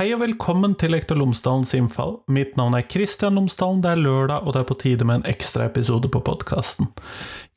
Hei 0.00 0.14
og 0.16 0.22
velkommen 0.22 0.72
til 0.80 0.94
Lektor 0.94 1.18
Lomsdalens 1.20 1.74
innfall. 1.76 2.14
Mitt 2.32 2.54
navn 2.56 2.72
er 2.72 2.86
Kristian 2.88 3.34
Lomsdalen, 3.36 3.82
det 3.84 3.90
er 3.90 3.98
lørdag, 4.00 4.46
og 4.46 4.54
det 4.56 4.62
er 4.62 4.68
på 4.70 4.76
tide 4.80 5.04
med 5.04 5.18
en 5.18 5.26
ekstra 5.28 5.66
episode 5.68 6.08
på 6.08 6.22
podkasten. 6.24 6.86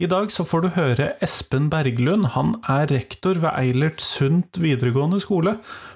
I 0.04 0.10
dag 0.12 0.28
så 0.28 0.44
får 0.44 0.66
du 0.66 0.68
høre 0.76 1.06
Espen 1.24 1.70
Berglund. 1.72 2.34
Han 2.34 2.58
er 2.68 2.92
rektor 2.92 3.40
ved 3.40 3.48
Eilert 3.54 4.04
Sundt 4.04 4.60
videregående 4.60 5.22
skole, 5.24 5.54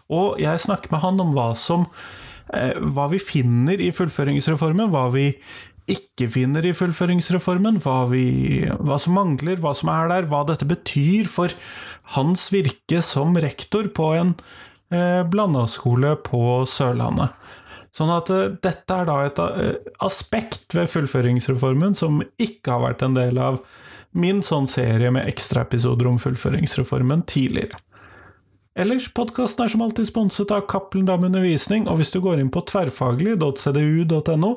og 0.07 0.39
jeg 0.39 0.63
snakker 0.63 0.93
med 0.93 1.03
han 1.03 1.19
om 1.19 1.33
hva 1.35 1.49
som 1.59 1.83
eh, 2.55 2.79
hva 2.79 3.09
vi 3.11 3.19
finner 3.19 3.83
i 3.83 3.89
fullføringsreformen, 3.97 4.87
hva 4.93 5.09
vi 5.17 5.33
ikke 5.91 6.29
finner 6.31 6.63
i 6.63 6.71
fullføringsreformen, 6.75 7.81
hva, 7.83 8.05
vi, 8.07 8.23
hva 8.87 8.95
som 9.03 9.19
mangler, 9.19 9.59
hva 9.59 9.75
som 9.75 9.91
er 9.91 10.13
der, 10.13 10.31
hva 10.31 10.45
dette 10.47 10.67
betyr 10.67 11.27
for 11.27 11.51
hans 12.15 12.47
virke 12.55 13.03
som 13.03 13.35
rektor 13.35 13.91
på 13.91 14.13
en 14.15 14.33
eh, 14.93 15.23
blanda-skole 15.29 16.15
på 16.25 16.41
Sørlandet. 16.69 17.35
Sånn 17.97 18.13
at 18.13 18.29
eh, 18.33 18.53
dette 18.61 18.99
er 19.01 19.09
da 19.09 19.17
et 19.25 19.41
eh, 19.41 19.91
aspekt 20.05 20.75
ved 20.77 20.91
fullføringsreformen 20.93 21.97
som 21.97 22.21
ikke 22.37 22.75
har 22.75 22.85
vært 22.89 23.05
en 23.07 23.17
del 23.17 23.41
av 23.41 23.61
min 24.17 24.43
sånn 24.45 24.69
serie 24.69 25.11
med 25.13 25.27
ekstraepisoder 25.29 26.09
om 26.09 26.19
fullføringsreformen 26.21 27.25
tidligere. 27.29 27.79
Ellers, 28.77 29.07
podkasten 29.09 29.63
er 29.65 29.71
som 29.73 29.81
alltid 29.81 30.05
sponset 30.05 30.51
av 30.53 30.67
Cappelen 30.69 31.07
Dam 31.07 31.23
Undervisning, 31.25 31.87
og 31.89 31.97
hvis 31.97 32.11
du 32.13 32.19
går 32.21 32.37
inn 32.43 32.51
på 32.53 32.61
tverrfaglig.cdu.no, 32.69 34.51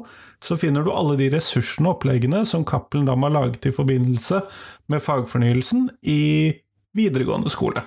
så 0.44 0.56
finner 0.60 0.84
du 0.84 0.90
alle 0.92 1.16
de 1.16 1.30
ressursene 1.32 1.88
og 1.88 1.96
oppleggene 1.96 2.42
som 2.48 2.66
Cappelen 2.68 3.08
Dam 3.08 3.24
har 3.24 3.32
laget 3.32 3.70
i 3.70 3.72
forbindelse 3.72 4.42
med 4.92 5.00
fagfornyelsen 5.06 5.88
i 6.04 6.20
videregående 6.96 7.51
skole. 7.52 7.85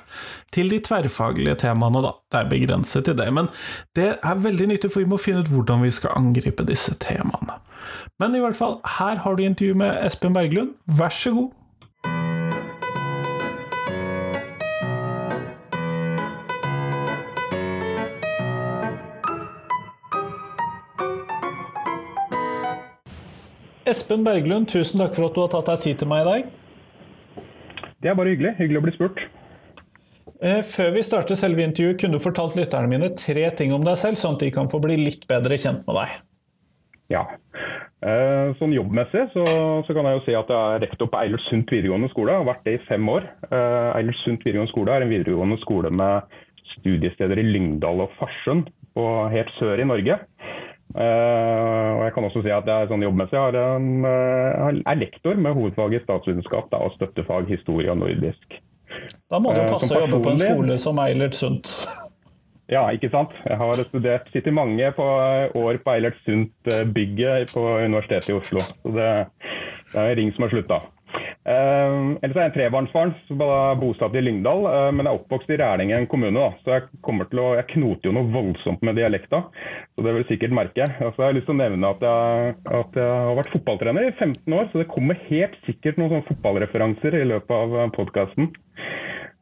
Til 0.53 0.69
de 0.71 0.79
tverrfaglige 0.83 1.57
temaene, 1.65 2.03
da. 2.05 2.13
Det 2.31 2.39
er 2.39 2.51
begrenset 2.51 3.07
til 3.07 3.17
det, 3.19 3.27
men 3.35 3.49
det 3.97 4.13
er 4.15 4.43
veldig 4.45 4.69
nyttig, 4.73 4.91
for 4.93 5.03
vi 5.03 5.11
må 5.11 5.19
finne 5.21 5.43
ut 5.43 5.51
hvordan 5.51 5.83
vi 5.83 5.91
skal 5.93 6.15
angripe 6.19 6.65
disse 6.67 6.95
temaene. 7.03 7.59
Men 8.21 8.35
i 8.37 8.43
hvert 8.43 8.57
fall, 8.57 8.79
her 8.99 9.19
har 9.25 9.35
du 9.35 9.43
intervju 9.43 9.75
med 9.77 9.99
Espen 10.05 10.35
Berglund. 10.35 10.77
Vær 10.87 11.11
så 11.13 11.35
god. 11.35 11.51
Espen 23.83 24.23
Berglund, 24.23 24.69
tusen 24.71 25.03
takk 25.03 25.17
for 25.17 25.27
at 25.27 25.35
du 25.35 25.41
har 25.43 25.49
tatt 25.51 25.67
deg 25.73 25.81
tid 25.83 25.97
til 26.01 26.09
meg 26.09 26.23
i 26.23 26.29
dag. 26.29 26.59
Det 28.03 28.11
er 28.11 28.19
bare 28.19 28.33
hyggelig. 28.33 28.57
Hyggelig 28.59 28.81
å 28.81 28.85
bli 28.85 28.93
spurt. 28.97 29.23
Eh, 30.43 30.59
før 30.67 30.91
vi 30.97 31.05
starter 31.07 31.39
selve 31.39 31.63
intervjuet, 31.63 32.01
kunne 32.01 32.19
du 32.19 32.23
fortalt 32.23 32.57
lytterne 32.59 32.91
mine 32.91 33.13
tre 33.15 33.45
ting 33.55 33.71
om 33.75 33.85
deg 33.85 33.95
selv, 33.99 34.19
sånn 34.19 34.35
at 34.35 34.43
de 34.43 34.51
kan 34.51 34.67
få 34.71 34.81
bli 34.83 34.97
litt 34.99 35.23
bedre 35.29 35.55
kjent 35.59 35.87
med 35.87 35.99
deg? 36.01 36.17
Ja. 37.13 37.23
Eh, 38.03 38.51
sånn 38.59 38.75
jobbmessig 38.75 39.29
så, 39.31 39.43
så, 39.87 39.95
kan 39.95 40.09
jeg 40.09 40.17
jo 40.17 40.23
si 40.25 40.35
at 40.35 40.49
jeg 40.51 40.75
er 40.75 40.83
rektor 40.83 41.07
på 41.07 41.21
Eilert 41.21 41.45
Sundt 41.47 41.71
videregående 41.71 42.11
skole. 42.11 42.33
Jeg 42.33 42.43
har 42.43 42.49
vært 42.49 42.67
det 42.67 42.75
i 42.75 42.83
fem 42.89 43.07
år. 43.13 43.29
Eilertsundt 43.47 43.95
Eilert 44.01 44.21
Sundt 44.25 44.43
videregående 44.43 44.73
skole 44.73 44.97
er 44.97 45.05
en 45.05 45.13
videregående 45.13 45.59
skole 45.63 45.93
med 46.03 46.35
studiesteder 46.73 47.39
i 47.39 47.47
Lyngdal 47.47 48.03
og 48.03 48.11
Farsund, 48.19 48.67
og 48.99 49.31
helt 49.31 49.51
sør 49.61 49.79
i 49.79 49.87
Norge. 49.87 50.19
Uh, 50.93 51.89
og 51.97 52.03
jeg 52.05 52.13
kan 52.13 52.27
også 52.27 52.43
si 52.45 52.51
at 52.53 52.67
jeg 52.69 52.89
sånn 52.91 53.01
jobbmessig 53.01 53.39
har 53.39 53.55
en, 53.57 53.87
uh, 54.05 54.69
er 54.77 54.99
lektor 54.99 55.39
med 55.41 55.55
hovedfag 55.57 55.95
i 55.97 56.01
statsvitenskap 56.03 56.69
da, 56.69 56.83
og 56.85 56.93
støttefag 56.93 57.49
historie 57.49 57.89
og 57.89 57.97
nordisk. 58.03 58.59
Da 59.31 59.39
må 59.41 59.55
det 59.55 59.63
jo 59.63 59.71
passe 59.73 59.89
å 59.97 60.03
jobbe 60.03 60.21
på 60.21 60.35
en 60.35 60.41
skole 60.43 60.77
som 60.81 61.01
Eilert 61.01 61.37
Sundt. 61.37 61.71
ja, 62.75 62.85
ikke 62.93 63.09
sant. 63.13 63.33
Jeg 63.47 63.57
har 63.57 63.81
studert, 63.81 64.29
sitter 64.35 64.53
mange 64.53 64.91
på 64.93 65.07
år 65.63 65.81
på 65.81 65.95
Eilert 65.95 66.19
Sundt-bygget 66.27 67.55
på 67.55 67.65
Universitetet 67.81 68.29
i 68.29 68.37
Oslo. 68.37 68.61
Så 68.61 68.93
det, 68.93 69.09
det 69.89 69.97
er 69.97 70.11
en 70.11 70.19
ring 70.21 70.29
som 70.35 70.45
har 70.45 70.53
slutta. 70.53 70.83
Uh, 71.43 72.15
ellers 72.23 72.37
er 72.37 72.45
jeg 72.45 72.49
en 72.49 72.53
trebarnsbarn 72.55 73.09
som 73.27 73.41
er 73.43 73.73
bosatt 73.75 74.13
i 74.15 74.21
Lyngdal, 74.23 74.61
uh, 74.63 74.91
men 74.95 75.09
er 75.09 75.17
oppvokst 75.17 75.49
i 75.51 75.57
Rælingen 75.59 76.05
kommune. 76.07 76.39
Da. 76.39 76.61
Så 76.63 76.71
jeg, 76.71 77.01
kommer 77.03 77.27
til 77.27 77.41
å, 77.43 77.49
jeg 77.59 77.67
knoter 77.73 78.07
jo 78.07 78.13
noe 78.15 78.31
voldsomt 78.31 78.85
med 78.87 78.95
dialekta, 78.95 79.41
så 79.91 80.05
det 80.05 80.13
vil 80.15 80.27
sikkert 80.29 80.55
merke. 80.55 80.87
Og 81.03 81.11
så 81.11 81.25
har 81.25 81.33
jeg 81.33 81.41
lyst 81.41 81.49
til 81.51 81.57
å 81.57 81.59
nevne 81.59 81.91
at 81.91 82.07
jeg, 82.07 82.55
at 82.79 82.95
jeg, 83.01 83.11
har 83.27 83.39
vært 83.41 83.51
fotballtrener 83.57 84.07
i 84.07 84.15
15 84.15 84.55
år, 84.55 84.71
så 84.71 84.79
det 84.79 84.91
kommer 84.93 85.19
helt 85.27 85.59
sikkert 85.67 85.99
noen 85.99 86.15
sånne 86.15 86.29
fotballreferanser 86.31 87.19
i 87.19 87.27
løpet 87.33 87.55
av 87.59 87.75
eh, 87.75 87.91
podkasten. 87.99 88.51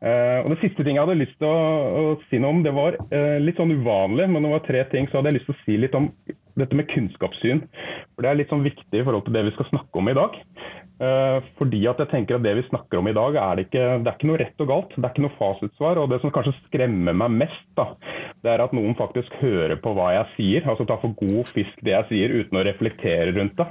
Uh, 0.02 0.42
og 0.42 0.56
Det 0.56 0.62
siste 0.64 0.82
ting 0.82 0.98
jeg 0.98 1.06
hadde 1.06 1.22
lyst 1.22 1.38
til 1.38 1.52
å, 1.54 1.58
å 2.02 2.06
si 2.32 2.42
noe 2.42 2.56
om, 2.56 2.66
det 2.66 2.74
var 2.74 2.98
litt 3.46 3.62
sånn 3.62 3.78
uvanlig, 3.78 4.26
men 4.26 4.42
det 4.42 4.56
var 4.56 4.66
tre 4.66 4.88
ting. 4.90 5.06
Så 5.06 5.20
hadde 5.20 5.30
jeg 5.30 5.38
lyst 5.38 5.52
til 5.52 5.60
å 5.60 5.64
si 5.68 5.78
litt 5.86 6.02
om 6.02 6.10
dette 6.58 6.76
med 6.78 6.90
kunnskapssyn. 6.90 7.62
For 8.16 8.26
Det 8.26 8.32
er 8.32 8.40
litt 8.42 8.52
sånn 8.52 8.66
viktig 8.66 8.98
i 8.98 9.06
forhold 9.06 9.28
til 9.28 9.38
det 9.38 9.46
vi 9.48 9.54
skal 9.54 9.70
snakke 9.70 10.02
om 10.02 10.10
i 10.10 10.18
dag. 10.18 10.42
Eh, 11.02 11.38
fordi 11.58 11.80
at 11.90 11.98
jeg 12.04 12.12
tenker 12.12 12.38
at 12.38 12.44
Det 12.46 12.52
vi 12.60 12.68
snakker 12.68 13.00
om 13.00 13.08
i 13.10 13.16
dag, 13.18 13.38
er 13.42 13.58
det, 13.58 13.64
ikke, 13.68 13.86
det 14.04 14.10
er 14.10 14.18
ikke 14.20 14.28
noe 14.30 14.42
rett 14.42 14.62
og 14.62 14.68
galt. 14.70 14.92
Det 14.94 15.02
er 15.02 15.14
ikke 15.14 15.24
noe 15.26 15.38
fasitsvar. 15.40 16.02
og 16.02 16.12
Det 16.12 16.20
som 16.22 16.34
kanskje 16.36 16.54
skremmer 16.68 17.18
meg 17.18 17.38
mest, 17.42 17.64
da, 17.80 17.88
det 18.46 18.52
er 18.54 18.62
at 18.62 18.76
noen 18.78 18.94
faktisk 19.00 19.34
hører 19.42 19.80
på 19.82 19.96
hva 19.98 20.12
jeg 20.14 20.30
sier. 20.36 20.68
altså 20.70 20.86
Tar 20.86 21.02
for 21.02 21.18
god 21.18 21.50
fisk 21.56 21.82
det 21.82 21.96
jeg 21.96 22.10
sier, 22.12 22.36
uten 22.44 22.62
å 22.62 22.66
reflektere 22.68 23.34
rundt 23.34 23.58
det. 23.58 23.68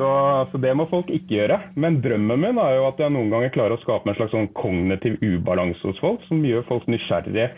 Så, 0.00 0.10
så, 0.50 0.58
Det 0.64 0.74
må 0.74 0.88
folk 0.90 1.12
ikke 1.14 1.38
gjøre. 1.38 1.60
Men 1.78 2.00
drømmen 2.02 2.42
min 2.42 2.58
er 2.58 2.80
jo 2.80 2.88
at 2.88 2.98
jeg 2.98 3.14
noen 3.14 3.30
ganger 3.30 3.54
klarer 3.54 3.76
å 3.78 3.82
skape 3.84 4.10
en 4.10 4.18
slags 4.18 4.34
sånn 4.34 4.50
kognitiv 4.58 5.22
ubalanse 5.22 5.86
hos 5.86 6.02
folk, 6.02 6.26
som 6.26 6.42
gjør 6.42 6.66
folk 6.66 6.90
nysgjerrige 6.90 7.50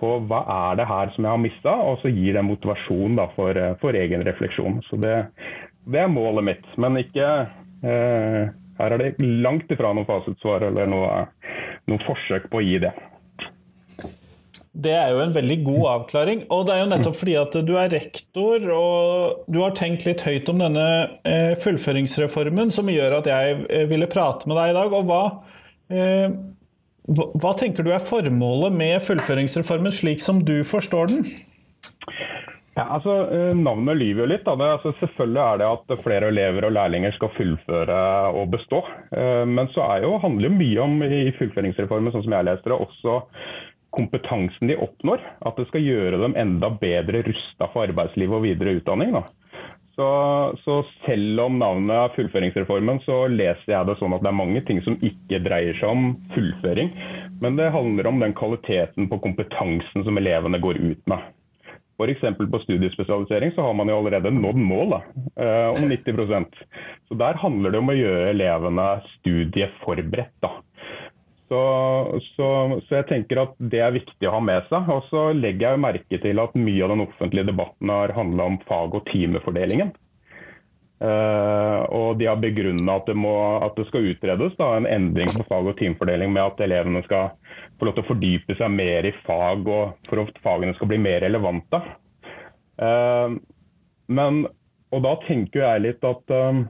på 0.00 0.16
hva 0.30 0.44
er 0.56 0.80
det 0.80 0.88
her 0.88 1.12
som 1.12 1.26
jeg 1.26 1.34
har 1.34 1.44
mista, 1.44 1.78
og 1.84 2.00
så 2.00 2.12
gir 2.14 2.38
det 2.38 2.48
motivasjon 2.48 3.20
da, 3.20 3.28
for, 3.36 3.64
for 3.82 3.98
egen 3.98 4.24
refleksjon. 4.24 4.80
Så 4.88 4.96
det, 5.02 5.16
det 5.90 6.06
er 6.06 6.12
målet 6.12 6.46
mitt. 6.48 6.76
Men 6.80 7.00
ikke 7.02 7.26
Eh, 7.28 7.57
her 7.82 8.94
er 8.94 9.02
det 9.02 9.14
langt 9.18 9.70
ifra 9.74 9.92
noe 9.94 10.06
fasitsvar 10.08 10.68
eller 10.70 10.90
noe, 10.90 11.22
noe 11.90 12.02
forsøk 12.06 12.48
på 12.50 12.60
å 12.60 12.64
gi 12.64 12.80
det. 12.86 12.92
Det 14.78 14.92
er 14.94 15.10
jo 15.10 15.22
en 15.24 15.34
veldig 15.34 15.56
god 15.66 15.86
avklaring. 15.92 16.44
Og 16.54 16.66
det 16.68 16.74
er 16.74 16.84
jo 16.84 16.90
nettopp 16.92 17.16
fordi 17.18 17.34
at 17.40 17.56
du 17.66 17.72
er 17.80 17.90
rektor 17.90 18.68
og 18.74 19.48
du 19.50 19.58
har 19.64 19.74
tenkt 19.78 20.06
litt 20.06 20.22
høyt 20.26 20.50
om 20.52 20.62
denne 20.62 20.84
eh, 21.26 21.54
fullføringsreformen 21.58 22.70
som 22.74 22.90
gjør 22.92 23.18
at 23.18 23.30
jeg 23.30 23.58
eh, 23.66 23.88
ville 23.90 24.10
prate 24.10 24.46
med 24.50 24.58
deg 24.60 24.70
i 24.70 24.78
dag. 24.78 24.94
Og 24.94 25.08
hva, 25.08 25.22
hva 27.08 27.54
tenker 27.58 27.86
du 27.86 27.90
er 27.94 28.04
formålet 28.04 28.76
med 28.78 29.02
fullføringsreformen 29.02 29.94
slik 29.94 30.22
som 30.22 30.44
du 30.46 30.60
forstår 30.68 31.10
den? 31.10 31.26
Ja, 32.78 32.84
altså, 32.94 33.14
eh, 33.34 33.54
Navnet 33.58 33.98
lyver 33.98 34.22
jo 34.22 34.30
litt. 34.30 34.44
Da. 34.46 34.54
Altså, 34.54 34.92
selvfølgelig 35.00 35.40
er 35.42 35.56
det 35.58 35.70
at 35.74 36.02
flere 36.04 36.28
elever 36.30 36.68
og 36.68 36.76
lærlinger 36.76 37.14
skal 37.16 37.32
fullføre 37.34 38.02
og 38.38 38.52
bestå. 38.52 38.84
Eh, 39.10 39.42
men 39.50 39.70
så 39.74 39.86
jo, 40.04 40.12
handler 40.22 40.46
jo 40.46 40.58
mye 40.60 40.84
om 40.84 41.00
i 41.02 41.24
fullføringsreformen, 41.40 42.14
sånn 42.14 42.28
som 42.28 42.36
jeg 42.36 42.46
leser 42.46 42.70
det, 42.70 42.78
også 42.86 43.16
kompetansen 43.98 44.70
de 44.70 44.76
oppnår. 44.78 45.24
At 45.48 45.58
det 45.58 45.66
skal 45.72 45.88
gjøre 45.88 46.20
dem 46.22 46.36
enda 46.38 46.70
bedre 46.70 47.24
rusta 47.26 47.66
for 47.72 47.88
arbeidsliv 47.88 48.36
og 48.38 48.44
videre 48.46 48.76
utdanning. 48.78 49.16
Da. 49.16 49.24
Så, 49.98 50.10
så, 50.62 50.76
selv 51.08 51.42
om 51.48 51.56
navnet 51.58 51.96
er 51.96 52.14
fullføringsreformen, 52.14 53.00
så 53.02 53.24
leser 53.32 53.72
jeg 53.72 53.88
det 53.88 53.96
sånn 53.98 54.14
at 54.14 54.22
det 54.22 54.30
er 54.30 54.38
mange 54.38 54.62
ting 54.68 54.78
som 54.86 54.94
ikke 55.02 55.40
dreier 55.42 55.74
seg 55.80 55.90
om 55.90 56.12
fullføring. 56.36 56.92
Men 57.42 57.58
det 57.58 57.72
handler 57.74 58.06
om 58.06 58.22
den 58.22 58.36
kvaliteten 58.38 59.10
på 59.10 59.18
kompetansen 59.26 60.06
som 60.06 60.22
elevene 60.22 60.62
går 60.62 60.78
ut 60.78 61.02
med. 61.10 61.26
F.eks. 61.98 62.20
på 62.38 62.58
studiespesialisering 62.62 63.52
så 63.56 63.64
har 63.66 63.74
man 63.74 63.90
jo 63.90 63.98
allerede 63.98 64.30
nådd 64.30 64.60
mål 64.62 64.94
da, 64.94 65.00
eh, 65.42 65.66
om 65.72 65.88
90% 65.90 66.60
Så 67.08 67.14
Der 67.18 67.40
handler 67.42 67.74
det 67.74 67.78
om 67.82 67.90
å 67.90 67.96
gjøre 67.98 68.30
elevene 68.30 68.86
studieforberedt. 69.18 70.34
da. 70.40 70.52
Så, 71.48 71.60
så, 72.36 72.48
så, 72.84 72.98
jeg 72.98 73.06
tenker 73.08 73.40
at 73.40 73.54
det 73.72 73.80
er 73.80 73.94
viktig 73.94 74.28
å 74.28 74.34
ha 74.36 74.40
med 74.44 74.68
seg. 74.68 74.90
Og 74.92 75.06
så 75.08 75.30
legger 75.32 75.72
jeg 75.72 75.82
merke 75.82 76.20
til 76.22 76.42
at 76.42 76.58
mye 76.60 76.84
av 76.84 76.92
den 76.92 77.06
offentlige 77.06 77.48
debatten 77.48 77.92
har 77.92 78.12
handla 78.16 78.50
om 78.52 78.58
fag- 78.68 78.98
og 79.00 79.08
timefordelingen. 79.08 79.94
Uh, 80.98 81.84
og 81.94 82.16
de 82.18 82.26
har 82.26 82.40
begrunna 82.42 82.96
at, 82.98 83.10
at, 83.14 83.76
det 83.76 83.84
skal 83.86 84.08
utredes 84.10 84.56
da, 84.58 84.72
en 84.74 84.88
endring 84.90 85.30
på 85.30 85.44
fag- 85.46 85.68
og 85.70 85.76
teamfordeling 85.78 86.32
med 86.34 86.42
at 86.42 86.62
elevene 86.66 87.04
skal 87.04 87.36
få 87.78 87.86
lov 87.86 87.94
til 87.94 88.02
å 88.02 88.08
fordype 88.08 88.56
seg 88.58 88.72
mer 88.74 89.06
i 89.06 89.14
fag 89.22 89.70
og 89.70 90.08
for 90.08 90.24
at 90.24 90.40
fagene 90.42 90.74
skal 90.74 90.90
bli 90.90 90.98
mer 91.04 91.22
relevante. 91.22 91.80
Uh, 92.82 93.38
men, 94.10 94.42
og 94.90 95.06
da 95.06 95.14
tenker 95.28 95.62
jeg 95.68 95.86
litt 95.86 96.08
at 96.08 96.34
uh, 96.34 96.64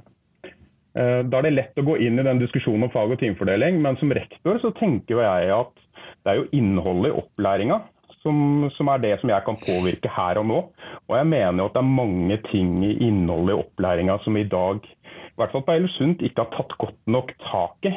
da 0.99 1.41
er 1.41 1.47
det 1.47 1.55
lett 1.55 1.81
å 1.81 1.87
gå 1.87 1.97
inn 2.03 2.21
i 2.21 2.27
den 2.27 2.41
diskusjonen 2.43 2.89
om 2.89 2.93
fag- 2.93 3.15
og 3.15 3.21
teamfordeling, 3.23 3.81
men 3.81 3.97
som 4.01 4.13
rektor 4.13 4.61
så 4.61 4.75
tenker 4.77 5.23
jeg 5.25 5.53
at 5.55 5.85
det 6.25 6.35
er 6.35 6.43
jo 6.43 6.51
innholdet 6.59 7.15
i 7.15 7.21
opplæringa 7.23 7.81
som, 8.23 8.69
som, 8.76 8.91
er 8.93 9.03
det 9.03 9.15
som 9.20 9.32
jeg 9.32 9.44
kan 9.47 9.59
påvirke 9.61 10.12
her 10.12 10.41
og 10.41 10.47
nå. 10.50 10.61
Og 11.09 11.17
jeg 11.17 11.29
mener 11.31 11.62
jo 11.62 11.69
at 11.70 11.76
det 11.76 11.82
er 11.82 11.97
mange 11.99 12.38
ting 12.50 12.79
i 12.87 12.94
innholdet 13.06 13.55
i 13.55 13.59
opplæringa 13.62 14.19
som 14.25 14.38
i 14.38 14.47
dag, 14.49 14.81
i 14.85 15.38
hvert 15.38 15.55
fall 15.55 15.65
på 15.67 15.75
Eilesund, 15.75 16.23
ikke 16.25 16.44
har 16.44 16.55
tatt 16.56 16.79
godt 16.81 16.99
nok 17.11 17.35
tak 17.47 17.91
i. 17.91 17.94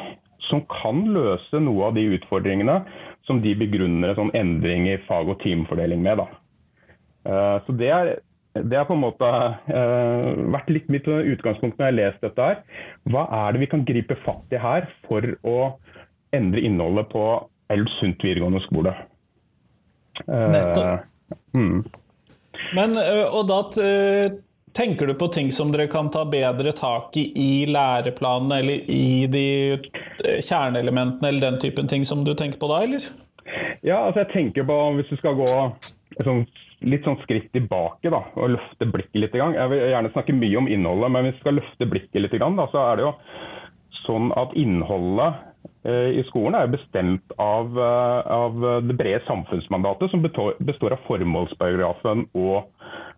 Som 0.48 0.64
kan 0.70 1.04
løse 1.14 1.60
noe 1.62 1.88
av 1.88 1.96
de 1.96 2.04
utfordringene 2.16 2.80
som 3.26 3.40
de 3.42 3.54
begrunner 3.58 4.12
en 4.12 4.18
sånn 4.18 4.36
endring 4.36 4.88
i 4.90 4.98
fag- 5.06 5.30
og 5.30 5.40
timefordeling 5.42 6.02
med. 6.02 6.22
da. 6.22 7.58
Så 7.66 7.74
det 7.78 7.90
er, 7.94 8.10
det 8.58 8.78
har 8.78 8.88
på 8.88 8.96
en 8.96 9.04
måte 9.04 9.30
vært 10.54 10.72
litt 10.74 10.90
mitt 10.90 11.06
utgangspunkt 11.06 11.78
når 11.78 11.86
jeg 11.86 11.92
har 11.92 12.00
lest 12.00 12.26
dette. 12.26 12.48
her. 12.50 12.82
Hva 13.10 13.26
er 13.44 13.54
det 13.54 13.62
vi 13.62 13.70
kan 13.70 13.86
gripe 13.86 14.18
fatt 14.26 14.54
i 14.54 14.60
her 14.60 14.90
for 15.06 15.30
å 15.46 15.56
endre 16.34 16.66
innholdet 16.66 17.10
på 17.14 17.24
Elvsundt 17.72 18.22
videregående 18.24 18.60
skole? 18.66 18.92
Nettopp. 20.26 21.08
Mm. 21.56 21.82
Men, 22.76 22.96
og 23.32 23.44
da 23.50 23.60
Tenker 24.72 25.06
du 25.06 25.14
på 25.14 25.28
ting 25.28 25.50
som 25.52 25.72
dere 25.72 25.84
kan 25.86 26.08
ta 26.10 26.24
bedre 26.24 26.72
tak 26.72 27.16
i 27.20 27.26
i 27.36 27.66
læreplanene, 27.68 28.58
eller 28.62 28.86
i 28.88 29.26
de 29.28 29.48
kjerneelementene, 30.40 31.28
eller 31.28 31.44
den 31.44 31.58
typen 31.60 31.90
ting 31.90 32.06
som 32.08 32.22
du 32.24 32.32
tenker 32.34 32.60
på 32.60 32.70
da, 32.70 32.78
eller? 32.86 33.04
Ja, 33.84 33.98
altså 34.06 34.22
jeg 34.22 34.30
tenker 34.32 34.64
på 34.64 34.78
hvis 34.96 35.10
du 35.12 35.18
skal 35.20 35.36
gå 35.36 35.48
sånn, 36.24 36.46
litt 36.88 37.04
sånn 37.04 37.20
skritt 37.26 37.50
tilbake 37.52 38.08
da, 38.14 38.22
og 38.32 38.54
løfte 38.54 38.88
blikket 38.88 39.20
litt. 39.20 39.36
i 39.36 39.42
gang. 39.42 39.58
Jeg 39.60 39.74
vil 39.74 39.84
gjerne 39.92 40.12
snakke 40.14 40.38
mye 40.40 40.60
om 40.62 40.72
innholdet, 40.72 41.12
men 41.12 41.28
hvis 41.28 41.36
vi 41.36 41.44
skal 41.44 41.58
løfte 41.60 41.90
blikket 41.92 42.24
litt, 42.24 42.40
da, 42.40 42.68
så 42.72 42.86
er 42.86 42.96
det 42.96 43.08
jo 43.10 43.12
sånn 44.06 44.32
at 44.40 44.56
innholdet 44.58 45.28
eh, 45.28 45.51
i 45.90 46.22
skolen 46.28 46.54
er 46.54 46.70
bestemt 46.70 47.32
av, 47.42 47.72
eh, 47.74 48.30
av 48.30 48.60
det 48.86 48.94
brede 48.98 49.22
samfunnsmandatet, 49.26 50.10
som 50.10 50.22
består 50.22 50.94
av 50.94 51.02
formålsparagrafen 51.08 52.28
og 52.38 52.68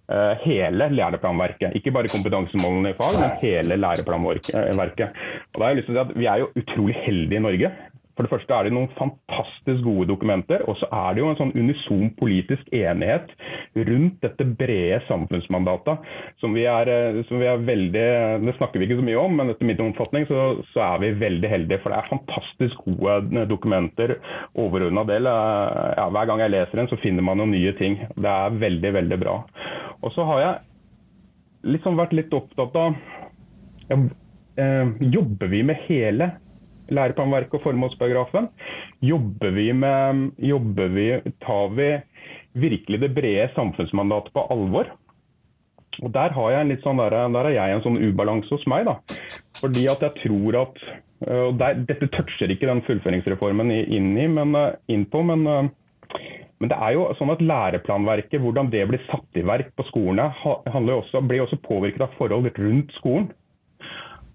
Eh, 0.05 0.34
hele 0.44 0.90
læreplanverket. 0.93 1.72
Ikke 1.78 1.93
bare 1.94 2.11
kompetansemålene 2.12 2.90
i 2.93 2.96
fag, 2.99 3.14
men 3.22 3.31
hele 3.40 3.78
læreplanverket. 3.81 5.20
Og 5.55 5.56
da 5.56 5.64
har 5.64 5.72
jeg 5.72 5.78
lyst 5.78 5.88
til 5.88 5.94
å 5.94 5.96
si 5.96 6.02
at 6.02 6.16
Vi 6.19 6.26
er 6.28 6.43
jo 6.43 6.50
utrolig 6.61 6.96
heldige 7.06 7.40
i 7.40 7.44
Norge. 7.46 7.70
For 8.14 8.26
det 8.26 8.31
første 8.31 8.55
er 8.55 8.66
det 8.66 8.75
noen 8.75 8.90
fantastisk 8.94 9.82
gode 9.82 10.06
dokumenter, 10.12 10.62
og 10.70 10.78
så 10.78 10.87
er 10.94 11.14
det 11.14 11.22
jo 11.22 11.31
en 11.32 11.38
sånn 11.40 11.55
unison 11.56 12.12
politisk 12.19 12.69
enighet 12.75 13.32
rundt 13.75 14.20
dette 14.22 14.46
brede 14.46 15.00
samfunnsmandatet. 15.08 16.05
Som 16.43 16.55
vi 16.55 16.66
er, 16.70 16.90
eh, 16.90 17.22
som 17.28 17.43
vi 17.43 17.49
er 17.50 17.64
veldig 17.64 18.05
Det 18.44 18.55
snakker 18.58 18.78
vi 18.78 18.87
ikke 18.87 19.00
så 19.00 19.06
mye 19.06 19.19
om, 19.19 19.34
men 19.37 19.50
etter 19.50 19.66
min 19.66 19.82
oppfatning 19.88 20.28
så, 20.28 20.44
så, 20.70 20.82
er 20.84 21.02
vi 21.02 21.11
veldig 21.25 21.50
heldige. 21.50 21.81
For 21.82 21.90
det 21.90 21.99
er 21.99 22.12
fantastisk 22.12 22.84
gode 22.87 23.16
eh, 23.34 23.49
dokumenter. 23.50 24.17
Overordna 24.55 25.05
del. 25.08 25.26
Ja, 25.26 26.06
hver 26.12 26.31
gang 26.31 26.44
jeg 26.44 26.55
leser 26.55 26.82
en, 26.82 26.90
så 26.90 27.00
finner 27.02 27.26
man 27.26 27.40
noen 27.40 27.55
nye 27.55 27.75
ting. 27.78 27.99
Det 28.14 28.31
er 28.31 28.62
veldig, 28.62 28.94
veldig 29.00 29.20
bra. 29.25 29.40
Og 30.05 30.14
så 30.14 30.26
har 30.28 30.44
jeg 30.44 31.75
liksom 31.75 31.99
vært 31.99 32.14
litt 32.14 32.34
opptatt 32.37 32.76
av 32.78 32.96
ja, 33.88 33.99
eh, 34.60 34.94
Jobber 35.00 35.50
vi 35.50 35.62
med 35.67 35.87
hele 35.88 36.34
læreplanverket 36.92 37.58
og 37.58 37.64
formålsparagrafen? 37.69 38.50
Jobber 39.04 39.54
vi 39.56 39.70
med 39.72 40.34
jobber 40.38 40.92
vi, 40.94 41.08
Tar 41.44 41.72
vi 41.76 41.88
virkelig 42.54 43.00
det 43.02 43.14
brede 43.14 43.48
samfunnsmandatet 43.56 44.34
på 44.34 44.46
alvor? 44.50 44.92
Og 46.02 46.12
Der 46.12 46.34
har 46.34 46.50
jeg 46.50 46.60
en 46.66 46.82
sånn 46.82 46.98
der, 46.98 47.16
der 47.31 47.48
er 47.50 47.54
jeg 47.54 47.76
en 47.76 47.84
sånn 47.84 48.00
ubalanse 48.02 48.50
hos 48.50 48.66
meg. 48.66 48.86
da. 48.88 48.98
Fordi 49.60 49.86
at 49.88 50.02
jeg 50.02 50.16
tror 50.25 50.60
at 50.64 50.84
og 51.25 51.56
der, 51.56 51.78
Dette 51.88 52.10
toucher 52.12 52.50
ikke 52.52 52.69
den 52.69 52.82
fullføringsreformen 52.84 53.70
inn, 53.70 54.10
i, 54.19 54.26
men, 54.28 54.54
eh, 54.58 54.75
inn 54.92 55.06
men 55.25 55.46
eh, 55.46 55.69
men 56.62 56.70
det 56.70 56.76
er 56.81 56.94
jo 56.96 57.08
sånn 57.19 57.32
at 57.34 57.42
læreplanverket, 57.44 58.40
hvordan 58.40 58.70
det 58.72 58.84
blir 58.88 59.02
satt 59.08 59.36
i 59.36 59.42
verk 59.44 59.72
på 59.76 59.84
skolene, 59.88 60.31
også, 60.72 61.20
blir 61.26 61.42
også 61.42 61.58
påvirket 61.60 62.06
av 62.06 62.14
forhold 62.16 62.46
rundt 62.56 62.94
skolen. 62.96 63.26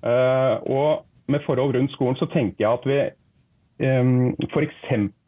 Uh, 0.03 0.59
og 0.69 0.89
med 1.29 1.43
forhold 1.45 1.75
rundt 1.75 1.93
skolen 1.95 2.17
så 2.19 2.27
tenker 2.33 2.65
jeg 2.65 2.79
at 2.79 2.87
vi 2.89 2.99
f.eks. 3.79 4.79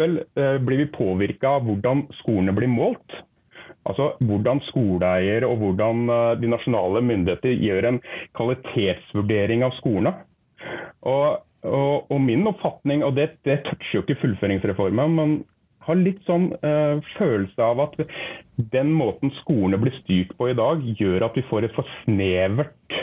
Uh, 0.01 0.57
blir 0.59 0.81
vi 0.83 0.88
påvirka 0.92 1.56
av 1.57 1.68
hvordan 1.68 2.07
skolene 2.21 2.56
blir 2.56 2.71
målt. 2.71 3.21
Altså 3.88 4.12
Hvordan 4.21 4.59
skoleeier 4.68 5.45
og 5.48 5.62
hvordan 5.62 6.09
uh, 6.12 6.33
de 6.38 6.50
nasjonale 6.51 7.01
myndigheter 7.06 7.56
gjør 7.56 7.88
en 7.89 8.01
kvalitetsvurdering 8.38 9.63
av 9.65 9.74
skolene. 9.80 10.13
Og, 11.07 11.39
og, 11.65 12.12
og 12.12 12.19
min 12.21 12.45
oppfatning, 12.51 13.06
og 13.07 13.15
det, 13.18 13.31
det 13.47 13.63
toucher 13.65 13.97
jo 13.97 14.04
ikke 14.04 14.19
fullføringsreformen, 14.25 15.15
men 15.18 15.39
har 15.88 15.97
litt 15.97 16.21
sånn 16.27 16.51
uh, 16.62 17.00
følelse 17.15 17.65
av 17.65 17.81
at 17.88 17.95
den 18.75 18.92
måten 18.94 19.31
skolene 19.39 19.80
blir 19.81 19.95
styrt 20.04 20.36
på 20.38 20.51
i 20.51 20.57
dag, 20.57 20.83
gjør 21.00 21.25
at 21.25 21.39
vi 21.39 21.47
får 21.47 21.65
et 21.65 21.77
for 21.77 21.89
snevert 22.04 23.00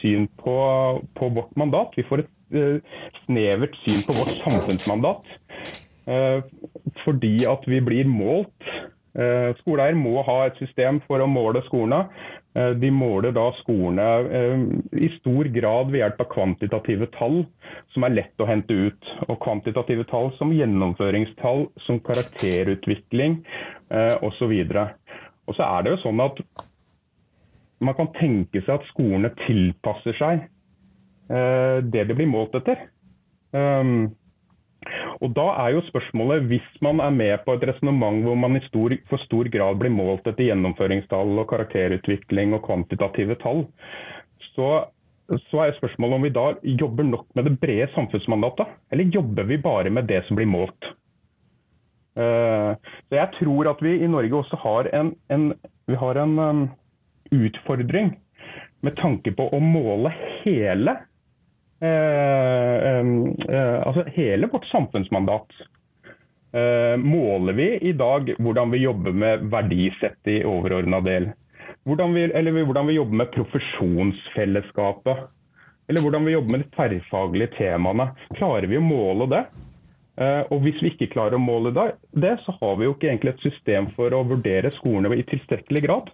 syn 0.00 0.26
på, 0.40 0.56
på 1.14 1.28
vårt 1.36 1.54
mandat. 1.58 1.94
Vi 1.96 2.04
får 2.08 2.24
et 2.24 2.32
snevert 2.48 3.74
syn 3.82 4.02
på 4.06 4.16
vårt 4.18 4.34
samfunnsmandat. 4.38 5.32
Uh, 6.06 6.44
fordi 7.02 7.40
at 7.50 7.64
vi 7.66 7.80
blir 7.82 8.06
målt. 8.10 8.74
Skoleeier 9.62 9.96
må 9.96 10.20
ha 10.26 10.34
et 10.44 10.58
system 10.60 10.98
for 11.06 11.24
å 11.24 11.28
måle 11.30 11.62
skolene. 11.64 12.02
Eh, 12.56 12.72
de 12.80 12.90
måler 12.94 13.34
da 13.36 13.50
skolene 13.60 14.06
eh, 14.38 14.62
i 15.04 15.10
stor 15.18 15.48
grad 15.52 15.90
ved 15.92 16.00
hjelp 16.00 16.22
av 16.24 16.28
kvantitative 16.32 17.08
tall 17.16 17.42
som 17.92 18.06
er 18.06 18.14
lett 18.16 18.40
å 18.40 18.48
hente 18.48 18.76
ut. 18.76 19.10
Og 19.28 19.40
kvantitative 19.44 20.06
tall 20.08 20.30
som 20.38 20.54
gjennomføringstall, 20.56 21.66
som 21.84 22.00
karakterutvikling 22.06 23.40
eh, 23.90 24.16
osv. 24.24 24.54
Og 25.46 25.58
så 25.58 25.68
er 25.68 25.84
det 25.84 25.94
jo 25.94 26.02
sånn 26.06 26.24
at 26.24 26.40
man 27.84 27.96
kan 27.98 28.08
tenke 28.16 28.62
seg 28.64 28.78
at 28.78 28.88
skolene 28.88 29.34
tilpasser 29.44 30.16
seg 30.16 30.46
det 31.26 32.04
det 32.06 32.14
blir 32.14 32.28
målt 32.30 32.54
etter. 32.54 32.84
Um, 33.50 34.14
og 35.24 35.32
Da 35.34 35.46
er 35.64 35.74
jo 35.74 35.84
spørsmålet, 35.86 36.48
hvis 36.50 36.66
man 36.84 37.00
er 37.02 37.14
med 37.14 37.38
på 37.46 37.56
et 37.56 37.64
resonnement 37.68 38.22
hvor 38.24 38.36
man 38.38 38.58
i 38.58 38.64
stor, 38.66 38.94
for 39.10 39.22
stor 39.24 39.48
grad 39.52 39.80
blir 39.80 39.94
målt 39.94 40.26
etter 40.26 40.50
gjennomføringstall 40.50 41.40
og 41.40 41.48
karakterutvikling 41.50 42.54
og 42.56 42.62
kvantitative 42.66 43.38
tall, 43.42 43.64
så, 44.52 44.68
så 45.48 45.64
er 45.64 45.74
spørsmålet 45.78 46.18
om 46.18 46.26
vi 46.26 46.34
da 46.36 46.46
jobber 46.84 47.08
nok 47.08 47.26
med 47.34 47.48
det 47.48 47.56
brede 47.62 47.88
samfunnsmandatet, 47.96 48.76
eller 48.92 49.16
jobber 49.18 49.48
vi 49.48 49.58
bare 49.64 49.90
med 49.90 50.08
det 50.10 50.22
som 50.28 50.38
blir 50.38 50.50
målt. 50.50 50.92
Uh, 52.16 52.76
så 53.08 53.18
Jeg 53.18 53.32
tror 53.40 53.72
at 53.72 53.82
vi 53.84 53.98
i 53.98 54.08
Norge 54.08 54.38
også 54.38 54.60
har 54.62 54.88
en, 54.96 55.12
en, 55.28 55.50
har 56.00 56.22
en 56.22 56.38
um, 56.38 56.62
utfordring 57.34 58.14
med 58.84 58.96
tanke 58.96 59.32
på 59.36 59.50
å 59.52 59.60
måle 59.60 60.12
hele 60.44 60.94
Eh, 60.96 61.04
eh, 61.04 61.15
altså 63.86 64.04
hele 64.16 64.48
vårt 64.52 64.66
samfunnsmandat. 64.70 65.50
Eh, 66.56 66.96
måler 66.96 67.52
vi 67.52 67.78
i 67.78 67.92
dag 67.92 68.34
hvordan 68.38 68.70
vi 68.70 68.78
jobber 68.78 69.12
med 69.12 69.38
verdisett 69.52 70.28
i 70.30 70.44
overordna 70.44 71.00
del? 71.04 71.30
Hvordan 71.84 72.14
vi, 72.14 72.22
eller 72.24 72.64
hvordan 72.64 72.86
vi 72.86 72.96
jobber 72.96 73.16
med 73.16 73.32
profesjonsfellesskapet? 73.34 75.16
Eller 75.88 76.02
hvordan 76.02 76.24
vi 76.24 76.32
jobber 76.32 76.50
med 76.56 76.64
de 76.64 76.70
tverrfaglige 76.76 77.52
temaene? 77.58 78.08
Klarer 78.38 78.66
vi 78.70 78.78
å 78.80 78.84
måle 78.84 79.28
det? 79.30 79.44
Og 80.48 80.62
Hvis 80.64 80.80
vi 80.80 80.88
ikke 80.94 81.10
klarer 81.12 81.36
å 81.36 81.42
måle 81.42 81.70
det, 81.76 82.32
så 82.42 82.54
har 82.56 82.78
vi 82.78 82.86
jo 82.86 82.94
ikke 82.94 83.10
egentlig 83.10 83.34
et 83.34 83.44
system 83.44 83.90
for 83.94 84.14
å 84.16 84.24
vurdere 84.24 84.72
skolene 84.78 85.18
i 85.20 85.26
tilstrekkelig 85.28 85.82
grad. 85.84 86.08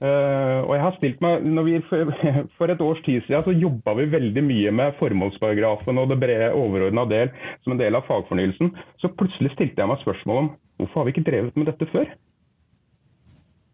Uh, 0.00 0.64
og 0.64 0.70
jeg 0.72 0.80
har 0.80 0.94
stilt 0.96 1.18
meg, 1.20 1.42
vi, 1.66 1.74
for, 2.56 2.72
et 2.72 2.82
års 2.86 3.02
tid 3.04 3.20
siden 3.26 3.44
så 3.44 3.52
jobba 3.52 3.92
vi 3.98 4.08
veldig 4.14 4.44
mye 4.46 4.72
med 4.72 4.96
formålsparagrafen 4.96 6.00
og 6.00 6.08
det 6.08 6.16
brede 6.22 6.54
overordna 6.56 7.04
del 7.10 7.34
som 7.60 7.74
en 7.74 7.82
del 7.82 7.98
av 7.98 8.08
fagfornyelsen. 8.08 8.72
Så 9.02 9.12
plutselig 9.12 9.52
stilte 9.52 9.84
jeg 9.84 9.92
meg 9.92 10.00
spørsmål 10.00 10.42
om 10.46 10.50
hvorfor 10.80 11.02
har 11.02 11.08
vi 11.08 11.16
ikke 11.16 11.28
drevet 11.28 11.60
med 11.60 11.68
dette 11.68 11.88
før? 11.92 12.08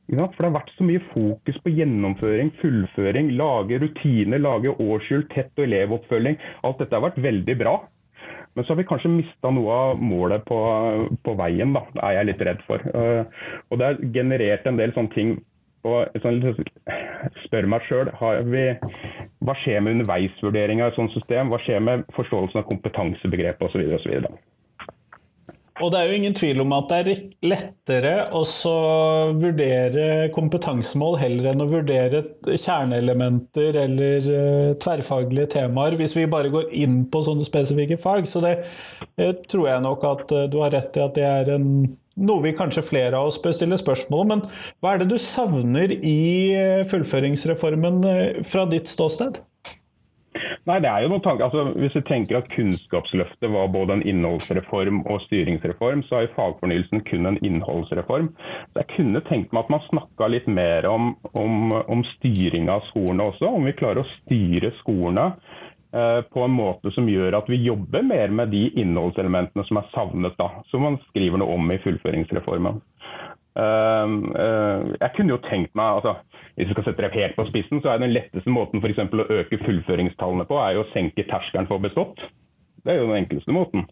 Ja, 0.06 0.26
for 0.30 0.38
det 0.38 0.48
har 0.48 0.58
vært 0.60 0.74
så 0.76 0.84
mye 0.86 1.02
fokus 1.12 1.56
på 1.64 1.72
gjennomføring, 1.74 2.52
fullføring, 2.60 3.32
lage 3.38 3.78
rutiner, 3.82 4.38
lage 4.42 4.74
årsskjul, 4.82 5.24
tett 5.32 5.50
og 5.58 5.66
elevoppfølging. 5.66 6.38
Alt 6.66 6.82
dette 6.82 6.94
har 6.94 7.06
vært 7.08 7.18
veldig 7.22 7.56
bra. 7.58 7.80
Men 8.54 8.64
så 8.64 8.72
har 8.72 8.78
vi 8.80 8.86
kanskje 8.88 9.10
mista 9.12 9.50
noe 9.52 9.74
av 9.90 9.98
målet 10.00 10.46
på, 10.46 10.58
på 11.26 11.34
veien, 11.38 11.74
da. 11.74 11.82
Er 12.06 12.20
jeg 12.20 12.28
litt 12.30 12.46
redd 12.48 12.62
for. 12.68 12.86
Uh, 12.94 13.26
og 13.68 13.78
det 13.78 13.90
har 13.90 14.00
generert 14.14 14.70
en 14.70 14.78
del 14.78 14.94
sånne 14.96 15.14
ting 15.14 15.34
og 15.86 17.36
spør 17.46 17.68
meg 17.70 17.86
sjøl 17.86 18.10
hva 19.46 19.54
skjer 19.60 19.82
med 19.84 19.98
underveisvurderinga 19.98 20.86
i 20.86 20.90
et 20.90 20.98
sånt 20.98 21.14
system? 21.14 21.52
Hva 21.52 21.60
skjer 21.62 21.82
med 21.84 22.04
forståelsen 22.16 22.62
av 22.62 22.68
kompetansebegrepet 22.70 23.68
osv. 23.68 23.84
osv. 23.98 24.28
Og 25.84 25.90
det 25.92 25.98
er 26.00 26.08
jo 26.08 26.16
ingen 26.16 26.36
tvil 26.36 26.62
om 26.62 26.72
at 26.72 26.88
det 26.88 26.98
er 26.98 27.18
lettere 27.50 28.12
å 28.34 28.42
vurdere 29.36 30.06
kompetansemål 30.32 31.18
heller 31.20 31.50
enn 31.50 31.64
å 31.64 31.68
vurdere 31.68 32.22
kjerneelementer 32.48 33.76
eller 33.82 34.30
uh, 34.30 34.70
tverrfaglige 34.80 35.50
temaer, 35.58 35.98
hvis 36.00 36.16
vi 36.16 36.24
bare 36.32 36.52
går 36.54 36.72
inn 36.80 37.02
på 37.12 37.20
sånne 37.26 37.44
spesifikke 37.44 38.00
fag. 38.00 38.24
Så 38.30 38.40
det 38.44 38.56
tror 39.50 39.68
jeg 39.68 39.84
nok 39.84 40.08
at 40.08 40.32
uh, 40.32 40.46
du 40.48 40.62
har 40.64 40.72
rett 40.72 40.96
i 40.96 41.04
at 41.04 41.20
det 41.20 41.28
er 41.28 41.54
en 41.58 41.68
noe 42.16 42.44
vi 42.44 42.54
kanskje 42.56 42.84
flere 42.86 43.18
av 43.18 43.30
oss 43.30 43.40
bør 43.42 43.56
stille 43.56 43.78
spørsmål 43.80 44.24
om. 44.24 44.32
Men 44.34 44.46
hva 44.80 44.94
er 44.94 45.02
det 45.02 45.10
du 45.12 45.18
savner 45.20 45.92
i 45.96 46.16
fullføringsreformen 46.90 48.00
eh, 48.12 48.40
fra 48.46 48.66
ditt 48.70 48.90
ståsted? 48.90 49.42
Nei, 50.66 50.80
det 50.82 50.90
er 50.90 51.04
jo 51.04 51.10
noen 51.12 51.22
tanker. 51.22 51.46
Altså, 51.46 51.78
hvis 51.78 51.94
du 51.94 52.02
tenker 52.08 52.40
at 52.40 52.48
Kunnskapsløftet 52.50 53.52
var 53.54 53.68
både 53.70 53.96
en 53.96 54.04
innholdsreform 54.10 55.04
og 55.06 55.20
styringsreform, 55.28 56.02
så 56.08 56.18
er 56.18 56.32
fagfornyelsen 56.34 57.04
kun 57.06 57.30
en 57.30 57.38
innholdsreform. 57.46 58.32
Så 58.72 58.82
Jeg 58.82 58.90
kunne 58.96 59.22
tenkt 59.28 59.54
meg 59.54 59.62
at 59.62 59.72
man 59.76 59.84
snakka 59.86 60.30
litt 60.32 60.48
mer 60.50 60.88
om, 60.90 61.14
om, 61.38 61.76
om 61.86 62.02
styring 62.16 62.66
av 62.72 62.82
skolene 62.90 63.28
også. 63.30 63.46
Om 63.46 63.70
vi 63.70 63.76
klarer 63.78 64.02
å 64.02 64.10
styre 64.16 64.72
skolene 64.80 65.30
på 65.92 66.42
en 66.44 66.52
måte 66.52 66.90
som 66.92 67.06
gjør 67.08 67.38
at 67.38 67.46
vi 67.48 67.60
jobber 67.62 68.02
mer 68.04 68.32
med 68.34 68.50
de 68.52 68.66
innholdselementene 68.82 69.64
som 69.68 69.78
er 69.80 69.86
savnet, 69.94 70.34
da, 70.36 70.50
som 70.70 70.82
man 70.84 70.98
skriver 71.06 71.40
noe 71.40 71.54
om 71.56 71.70
i 71.72 71.78
fullføringsreformen. 71.80 72.82
Uh, 73.56 74.04
uh, 74.36 74.82
jeg 75.00 75.12
kunne 75.16 75.32
jo 75.32 75.38
tenkt 75.46 75.72
meg, 75.78 75.96
altså, 75.96 76.18
Hvis 76.56 76.68
vi 76.68 76.74
skal 76.74 76.84
sette 76.90 77.04
det 77.06 77.16
helt 77.16 77.36
på 77.36 77.46
spissen, 77.48 77.80
så 77.80 77.92
er 77.92 78.02
den 78.02 78.12
letteste 78.12 78.52
måten 78.52 78.82
for 78.82 78.92
å 78.92 79.26
øke 79.38 79.60
fullføringstallene 79.60 80.46
på, 80.48 80.58
er 80.60 80.76
jo 80.76 80.84
å 80.84 80.90
senke 80.92 81.24
terskelen 81.28 81.68
for 81.68 81.84
bestått. 81.84 82.26
Det 82.84 82.94
er 82.94 83.02
jo 83.02 83.10
den 83.10 83.18
enkleste 83.18 83.52
måten. 83.52 83.84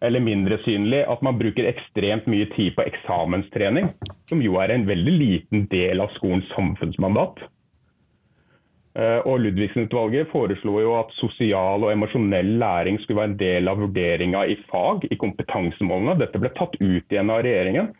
Eller 0.00 0.24
mindre 0.24 0.56
synlig 0.64 1.02
at 1.12 1.20
man 1.24 1.36
bruker 1.36 1.68
ekstremt 1.68 2.28
mye 2.32 2.48
tid 2.54 2.72
på 2.76 2.86
eksamenstrening, 2.88 3.90
som 4.32 4.40
jo 4.40 4.56
er 4.62 4.72
en 4.72 4.86
veldig 4.88 5.12
liten 5.12 5.66
del 5.72 6.00
av 6.00 6.12
skolens 6.16 6.48
samfunnsmandat. 6.54 7.44
Uh, 8.90 9.22
og 9.30 9.36
Ludvigsen-utvalget 9.38 10.32
foreslo 10.32 10.80
jo 10.82 10.96
at 10.98 11.12
sosial 11.14 11.84
og 11.86 11.92
emosjonell 11.92 12.56
læring 12.58 12.96
skulle 12.98 13.20
være 13.20 13.30
en 13.30 13.36
del 13.38 13.70
av 13.70 13.78
vurderinga 13.78 14.40
i 14.50 14.56
fag, 14.72 15.04
i 15.14 15.18
kompetansemålene. 15.20 16.16
Dette 16.18 16.40
ble 16.42 16.50
tatt 16.56 16.74
ut 16.80 17.14
igjen 17.14 17.30
av 17.30 17.44
regjeringen. 17.46 17.92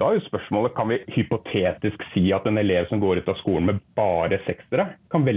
Da 0.00 0.08
er 0.08 0.16
jo 0.16 0.24
spørsmålet 0.30 0.72
kan 0.78 0.88
vi 0.88 1.00
hypotetisk 1.12 2.08
si 2.14 2.24
at 2.32 2.48
en 2.48 2.62
elev 2.62 2.88
som 2.88 3.02
går 3.04 3.20
ut 3.20 3.28
av 3.28 3.36
skolen 3.42 3.68
med 3.68 3.84
bare 4.00 4.40
seksere, 4.46 4.88
kan, 5.12 5.28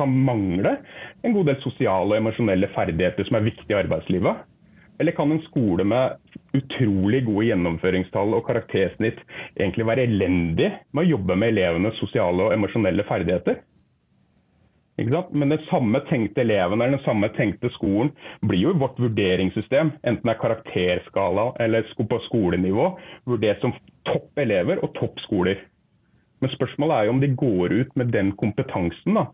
kan 0.00 0.18
mangle 0.30 0.78
en 1.20 1.36
god 1.36 1.52
del 1.52 1.60
sosiale 1.60 2.14
og 2.14 2.20
emosjonelle 2.22 2.72
ferdigheter 2.72 3.28
som 3.28 3.36
er 3.36 3.48
viktige 3.50 3.76
i 3.76 3.80
arbeidslivet? 3.82 4.44
Eller 4.96 5.12
kan 5.12 5.28
en 5.28 5.44
skole 5.44 5.84
med 5.84 6.16
utrolig 6.56 7.26
gode 7.26 7.50
gjennomføringstall 7.50 8.32
og 8.32 8.46
karaktersnitt 8.48 9.18
egentlig 9.58 9.84
være 9.84 10.08
elendig 10.08 10.72
med 10.96 11.04
å 11.04 11.10
jobbe 11.10 11.36
med 11.36 11.52
elevenes 11.52 11.98
sosiale 12.00 12.48
og 12.48 12.56
emosjonelle 12.56 13.04
ferdigheter? 13.04 13.60
Men 14.96 15.52
den 15.52 15.60
samme 15.68 16.00
tenkte 16.08 16.40
eleven 16.40 16.80
eller 16.80 16.96
den 16.96 17.04
samme 17.04 17.28
tenkte 17.36 17.68
skolen 17.74 18.14
blir 18.40 18.62
jo 18.62 18.76
vårt 18.80 18.96
vurderingssystem, 19.00 19.90
enten 20.02 20.24
det 20.24 20.32
er 20.32 20.40
karakterskala 20.40 21.50
eller 21.60 21.84
på 21.96 22.20
skolenivå, 22.30 22.94
vurdert 23.28 23.60
som 23.60 23.74
topp 24.08 24.40
elever 24.40 24.80
og 24.80 24.94
topp 24.96 25.20
skoler. 25.26 25.60
Men 26.40 26.52
spørsmålet 26.52 26.96
er 26.96 27.04
jo 27.04 27.14
om 27.16 27.20
de 27.20 27.32
går 27.36 27.74
ut 27.76 27.92
med 27.96 28.12
den 28.12 28.32
kompetansen 28.40 29.20
da, 29.20 29.26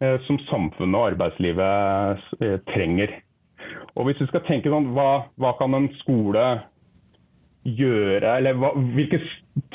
eh, 0.00 0.18
som 0.26 0.40
samfunnet 0.48 0.96
og 0.96 1.12
arbeidslivet 1.12 2.26
eh, 2.40 2.58
trenger. 2.72 3.12
Og 3.96 4.08
hvis 4.08 4.20
vi 4.22 4.30
skal 4.30 4.44
tenke 4.48 4.72
sånn, 4.72 4.92
hva, 4.96 5.26
hva 5.36 5.52
kan 5.60 5.76
en 5.76 5.90
skole 6.00 6.44
gjøre, 7.62 8.26
eller 8.26 8.56
hva, 8.58 8.72
hvilke 8.96 9.20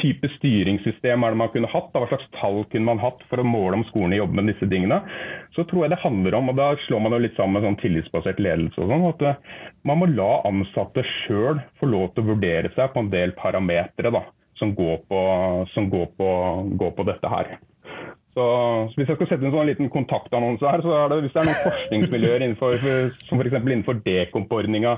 type 0.02 0.30
styringssystem 0.36 1.24
er 1.24 1.34
det 1.34 1.40
man 1.40 1.52
kunne 1.54 1.70
hatt? 1.72 1.94
Hva 1.94 2.10
slags 2.10 2.28
tall 2.36 2.64
kunne 2.72 2.90
man 2.90 3.02
hatt 3.02 3.22
for 3.30 3.40
å 3.40 3.48
måle 3.48 3.80
om 3.80 3.86
skolene 3.88 4.20
jobber 4.20 4.42
med 4.42 4.52
disse 4.52 4.68
tingene? 4.72 5.00
Så 5.56 5.64
tror 5.70 5.86
jeg 5.86 5.94
det 5.96 6.02
handler 6.04 6.38
om, 6.40 6.52
og 6.52 6.60
da 6.60 6.74
slår 6.84 7.04
man 7.06 7.16
jo 7.16 7.22
litt 7.24 7.40
sammen 7.40 7.58
med 7.58 7.68
sånn 7.68 7.80
tillitsbasert 7.84 8.42
ledelse 8.44 8.84
og 8.84 8.92
sånn, 8.92 9.08
at 9.14 9.24
eh, 9.30 9.64
man 9.88 10.02
må 10.02 10.10
la 10.12 10.32
ansatte 10.50 11.06
sjøl 11.24 11.64
få 11.80 11.92
lov 11.94 12.12
til 12.12 12.26
å 12.26 12.34
vurdere 12.34 12.74
seg 12.76 12.92
på 12.94 13.06
en 13.06 13.14
del 13.14 13.36
parametere 13.40 14.12
som, 14.60 14.76
går 14.76 15.02
på, 15.08 15.24
som 15.74 15.90
går, 15.94 16.12
på, 16.18 16.30
går 16.82 16.96
på 16.98 17.08
dette 17.08 17.32
her. 17.32 17.58
Så 18.38 18.46
Hvis 18.94 19.08
jeg 19.10 19.18
skal 19.18 19.30
sette 19.32 19.48
en 19.50 19.54
sånn 19.56 19.70
liten 19.70 19.88
kontaktannonse 19.90 20.70
her, 20.70 20.84
så 20.86 20.94
er 20.94 21.08
det 21.10 21.24
hvis 21.24 21.34
det 21.34 21.42
er 21.42 21.48
noen 21.48 21.64
forskningsmiljøer 21.64 22.44
innenfor, 22.46 22.76
som 23.26 23.42
f.eks. 23.42 23.56
innenfor 23.64 23.98
dekomp-ordninga 24.06 24.92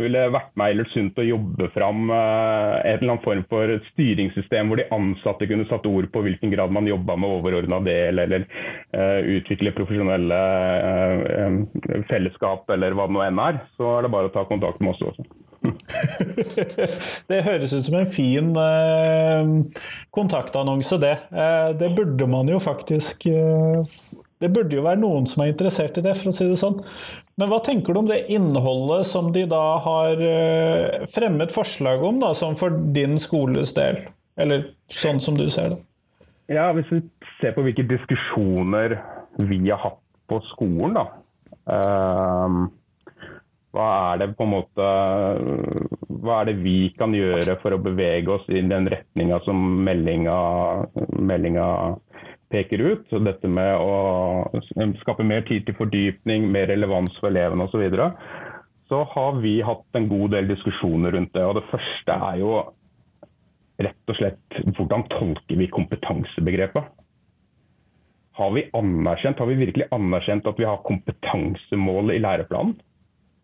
ville 0.00 0.24
vært 0.34 0.52
med 0.58 0.74
eller 0.74 0.90
sunt 0.92 1.18
å 1.20 1.26
jobbe 1.26 1.68
fram 1.74 2.08
et 2.12 2.14
en 2.14 2.98
eller 2.98 3.12
annen 3.12 3.24
form 3.24 3.44
for 3.50 3.72
styringssystem 3.92 4.70
hvor 4.70 4.80
de 4.80 4.88
ansatte 4.94 5.48
kunne 5.50 5.66
satt 5.70 5.86
ord 5.90 6.08
på 6.12 6.22
hvilken 6.24 6.52
grad 6.54 6.74
man 6.74 6.88
jobba 6.88 7.16
med 7.20 7.34
overordna 7.38 7.80
del, 7.86 8.22
eller 8.24 8.46
uh, 8.46 9.20
utvikle 9.38 9.74
profesjonelle 9.76 10.38
uh, 10.38 12.02
fellesskap, 12.10 12.68
eller 12.74 12.96
hva 12.96 13.08
det 13.08 13.16
nå 13.16 13.26
enn 13.26 13.44
er, 13.48 13.60
så 13.78 13.98
er 13.98 14.06
det 14.06 14.14
bare 14.14 14.30
å 14.30 14.34
ta 14.34 14.46
kontakt 14.48 14.82
med 14.82 14.94
oss 14.94 15.06
også. 15.10 15.28
det 17.28 17.40
høres 17.42 17.72
ut 17.74 17.84
som 17.84 17.96
en 17.98 18.08
fin 18.10 18.52
eh, 18.62 19.50
kontaktannonse, 20.14 21.00
det. 21.02 21.16
Eh, 21.32 21.70
det 21.78 21.90
burde 21.96 22.28
man 22.30 22.50
jo 22.50 22.60
faktisk 22.62 23.26
eh, 23.32 23.82
Det 24.38 24.50
burde 24.54 24.76
jo 24.76 24.84
være 24.84 25.00
noen 25.02 25.26
som 25.26 25.42
er 25.42 25.50
interessert 25.50 25.98
i 25.98 26.04
det, 26.04 26.14
for 26.18 26.30
å 26.30 26.34
si 26.34 26.46
det 26.46 26.58
sånn. 26.60 26.78
Men 27.40 27.50
hva 27.50 27.58
tenker 27.64 27.94
du 27.94 28.02
om 28.02 28.10
det 28.10 28.20
innholdet 28.34 29.08
som 29.10 29.32
de 29.34 29.44
da 29.50 29.64
har 29.82 30.22
eh, 30.22 31.06
fremmet 31.10 31.54
forslag 31.54 32.04
om, 32.06 32.20
da, 32.22 32.30
som 32.38 32.54
for 32.58 32.74
din 32.94 33.18
skoles 33.22 33.74
del? 33.78 34.04
Eller 34.38 34.68
sånn 34.94 35.18
som 35.22 35.38
du 35.38 35.48
ser 35.50 35.74
det? 35.74 35.80
Ja, 36.54 36.70
Hvis 36.72 36.88
vi 36.92 37.02
ser 37.42 37.52
på 37.56 37.66
hvilke 37.66 37.84
diskusjoner 37.88 39.00
vi 39.36 39.60
har 39.68 39.82
hatt 39.82 40.02
på 40.30 40.38
skolen, 40.52 40.96
da. 40.96 41.06
Um, 41.68 42.68
hva 43.76 43.88
er 44.12 44.20
det 44.22 44.28
på 44.38 44.46
en 44.46 44.52
måte 44.54 44.84
Hva 46.08 46.38
er 46.40 46.48
det 46.48 46.54
vi 46.62 46.88
kan 46.96 47.12
gjøre 47.12 47.58
for 47.60 47.76
å 47.76 47.80
bevege 47.82 48.32
oss 48.38 48.46
i 48.48 48.62
den 48.64 48.88
retninga 48.88 49.42
som 49.44 49.60
meldinga, 49.84 50.36
meldinga 51.20 51.66
peker 52.52 52.82
ut? 52.84 53.10
Dette 53.24 53.50
med 53.50 53.74
å 53.76 54.62
skape 55.02 55.26
mer 55.26 55.44
tid 55.48 55.66
til 55.66 55.76
fordypning, 55.78 56.48
mer 56.52 56.68
relevans 56.70 57.14
for 57.20 57.30
elevene 57.30 57.68
osv. 57.68 57.84
Så, 57.92 58.08
så 58.88 59.02
har 59.14 59.40
vi 59.42 59.58
hatt 59.64 59.98
en 59.98 60.08
god 60.10 60.34
del 60.36 60.50
diskusjoner 60.50 61.16
rundt 61.16 61.34
det. 61.36 61.44
og 61.44 61.58
Det 61.60 61.66
første 61.70 62.18
er 62.30 62.42
jo 62.42 62.52
rett 63.78 64.10
og 64.10 64.18
slett 64.18 64.60
hvordan 64.76 65.06
tolker 65.12 65.60
vi 65.60 65.70
kompetansebegrepet? 65.70 66.94
Har 68.38 68.52
vi 68.54 68.68
anerkjent, 68.78 69.40
har 69.42 69.50
vi 69.50 69.58
virkelig 69.58 69.88
anerkjent 69.94 70.46
at 70.46 70.60
vi 70.60 70.66
har 70.66 70.84
kompetansemål 70.86 72.14
i 72.14 72.20
læreplanen? 72.22 72.76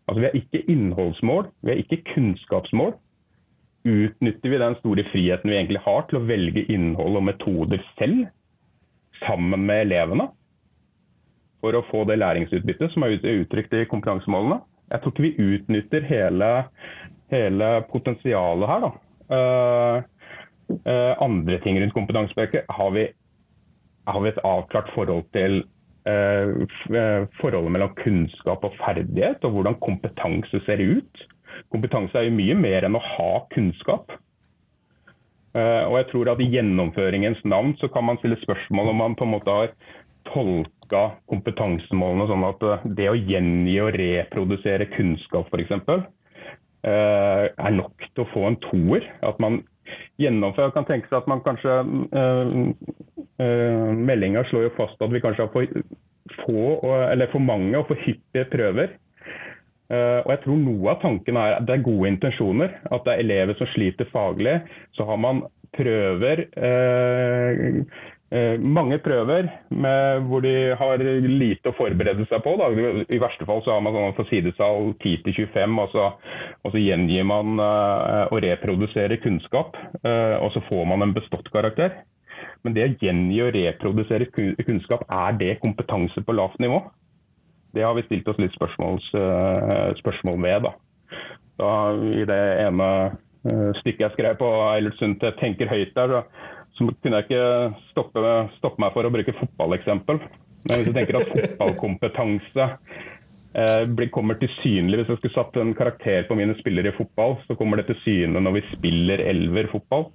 Altså 0.05 0.21
Vi 0.21 0.27
har 0.27 0.37
ikke 0.37 0.71
innholdsmål, 0.71 1.49
vi 1.65 1.73
har 1.73 1.81
ikke 1.81 2.13
kunnskapsmål. 2.13 2.93
Utnytter 3.85 4.49
vi 4.49 4.59
den 4.61 4.77
store 4.79 5.03
friheten 5.11 5.51
vi 5.51 5.57
egentlig 5.57 5.81
har 5.85 6.05
til 6.07 6.19
å 6.19 6.25
velge 6.29 6.63
innhold 6.71 7.19
og 7.19 7.25
metoder 7.27 7.83
selv, 7.99 8.27
sammen 9.23 9.65
med 9.67 9.87
elevene, 9.87 10.29
for 11.63 11.77
å 11.77 11.85
få 11.89 12.03
det 12.09 12.19
læringsutbyttet 12.21 12.93
som 12.93 13.05
er 13.05 13.17
uttrykt 13.17 13.73
i 13.73 13.85
kompetansemålene? 13.89 14.59
Jeg 14.91 15.01
tror 15.01 15.13
ikke 15.13 15.25
vi 15.25 15.53
utnytter 15.55 16.05
hele, 16.05 16.49
hele 17.33 17.69
potensialet 17.89 18.69
her. 18.69 18.89
Uh, 19.25 19.97
uh, 20.85 21.13
andre 21.25 21.57
ting 21.63 21.79
rundt 21.81 21.95
kompetansebøker 21.95 22.67
har 22.69 22.91
vi, 22.93 23.07
har 24.05 24.21
vi 24.21 24.29
et 24.29 24.43
avklart 24.45 24.91
forhold 24.93 25.25
til 25.33 25.63
eh, 26.05 26.51
forholdet 27.39 27.73
mellom 27.73 27.95
kunnskap 27.97 28.65
og 28.67 28.75
ferdighet, 28.77 29.41
og 29.45 29.55
hvordan 29.55 29.79
kompetanse 29.81 30.61
ser 30.67 30.83
ut. 30.83 31.25
Kompetanse 31.73 32.19
er 32.19 32.27
jo 32.27 32.35
mye 32.37 32.57
mer 32.59 32.85
enn 32.85 32.97
å 32.99 33.03
ha 33.03 33.31
kunnskap. 33.55 34.13
Eh, 35.55 35.83
og 35.87 35.95
jeg 35.99 36.07
tror 36.11 36.31
at 36.33 36.41
I 36.43 36.49
gjennomføringens 36.51 37.43
navn 37.47 37.75
så 37.79 37.87
kan 37.91 38.03
man 38.09 38.19
stille 38.19 38.39
spørsmål 38.41 38.91
om 38.91 38.99
man 39.03 39.15
på 39.15 39.27
en 39.27 39.33
måte 39.37 39.55
har 39.55 39.71
tolka 40.27 41.03
kompetansemålene 41.31 42.27
sånn 42.31 42.47
at 42.47 42.65
det 42.97 43.07
å 43.11 43.15
gjengi 43.15 43.75
og 43.83 43.93
reprodusere 43.95 44.89
kunnskap 44.95 45.53
f.eks. 45.53 45.71
er 46.85 47.77
nok 47.77 48.07
til 48.09 48.25
å 48.25 48.29
få 48.33 48.43
en 48.49 48.59
toer. 48.65 49.05
At 49.23 49.39
man 49.43 49.61
gjennomfører 50.21 50.73
kan 50.75 50.87
tenke 50.89 51.07
seg 51.11 51.21
at 51.21 51.29
man 51.29 51.43
kanskje 51.45 51.77
Meldinga 53.37 54.45
slår 54.49 54.69
jo 54.69 54.75
fast 54.77 55.01
at 55.03 55.13
vi 55.13 55.21
kanskje 55.23 55.45
har 55.45 55.53
for, 55.53 55.87
få, 56.41 56.61
eller 57.11 57.29
for 57.31 57.43
mange 57.43 57.77
og 57.79 57.89
for 57.91 58.01
hyppige 58.01 58.49
prøver. 58.51 58.95
Uh, 59.85 60.25
og 60.25 60.31
jeg 60.33 60.41
tror 60.45 60.57
Noe 60.63 60.95
av 60.95 61.01
tanken 61.03 61.37
er 61.37 61.59
at 61.59 61.67
det 61.67 61.77
er 61.77 61.85
gode 61.85 62.09
intensjoner. 62.15 62.73
At 62.89 63.05
det 63.05 63.13
er 63.13 63.23
elever 63.25 63.59
som 63.59 63.69
sliter 63.73 64.09
faglig. 64.13 64.57
Så 64.97 65.05
har 65.07 65.21
man 65.21 65.45
prøver, 65.75 66.45
uh, 66.55 67.81
mange 68.59 68.97
prøver 69.03 69.47
med, 69.69 70.23
hvor 70.27 70.41
de 70.43 70.73
har 70.75 71.03
lite 71.29 71.69
å 71.69 71.75
forberede 71.77 72.25
seg 72.27 72.41
på. 72.43 72.55
Da. 72.59 72.71
I 73.05 73.21
verste 73.21 73.45
fall 73.47 73.61
så 73.63 73.75
har 73.75 73.83
man 73.85 73.95
sånn 73.95 74.15
for 74.17 74.31
sidesal 74.31 74.89
10-25, 74.97 75.77
og, 75.83 75.93
og, 76.01 76.73
så 76.73 76.81
gjengir 76.81 77.27
man 77.29 77.61
og 77.61 78.41
reproduserer 78.43 79.21
kunnskap. 79.23 79.77
og 80.01 80.49
så 80.51 80.63
får 80.67 80.83
man 80.89 81.05
en 81.05 81.15
bestått 81.15 81.47
karakter. 81.53 82.01
Men 82.65 82.75
det 82.75 82.83
å 82.83 82.93
gjengi 83.05 83.39
og 83.45 83.53
reprodusere 83.55 84.27
kunnskap, 84.33 85.05
er 85.05 85.39
det 85.39 85.59
kompetanse 85.61 86.25
på 86.25 86.35
lavt 86.35 86.57
nivå? 86.63 86.81
Det 87.75 87.83
har 87.83 87.95
vi 87.97 88.05
stilt 88.07 88.27
oss 88.31 88.39
litt 88.39 88.55
eh, 88.55 89.89
spørsmål 89.99 90.41
ved. 90.41 90.63
Da. 90.63 90.73
Da, 91.59 91.71
I 91.95 92.23
det 92.27 92.41
ene 92.65 92.87
uh, 93.47 93.71
stykket 93.79 94.05
jeg 94.05 94.13
skrev 94.15 94.37
på 94.39 94.49
Eilert 94.69 94.97
Sundt 94.99 95.23
'Tenker 95.39 95.71
høyt' 95.71 95.95
der, 95.95 96.11
så, 96.11 96.21
så, 96.75 96.87
kunne 96.89 97.19
jeg 97.21 97.27
ikke 97.27 97.45
stoppe, 97.91 98.23
stoppe 98.57 98.83
meg 98.83 98.95
for 98.95 99.07
å 99.07 99.11
bruke 99.13 99.35
fotballeksempel. 99.39 100.19
Men 100.65 100.79
hvis 100.79 100.89
du 100.89 100.95
tenker 100.97 101.19
at 101.19 101.29
fotballkompetanse 101.31 102.69
eh, 103.55 104.07
kommer 104.11 104.39
til 104.39 104.49
synlig 104.57 104.97
Hvis 104.99 105.11
jeg 105.13 105.19
skulle 105.19 105.35
satt 105.35 105.59
en 105.61 105.75
karakter 105.77 106.25
på 106.27 106.35
mine 106.39 106.57
spillere 106.59 106.91
i 106.91 106.97
fotball, 106.97 107.37
så 107.47 107.55
kommer 107.59 107.79
det 107.79 107.87
til 107.91 108.01
syne 108.03 108.41
når 108.41 108.57
vi 108.57 108.67
spiller 108.73 109.23
elver 109.29 109.71
fotball. 109.71 110.09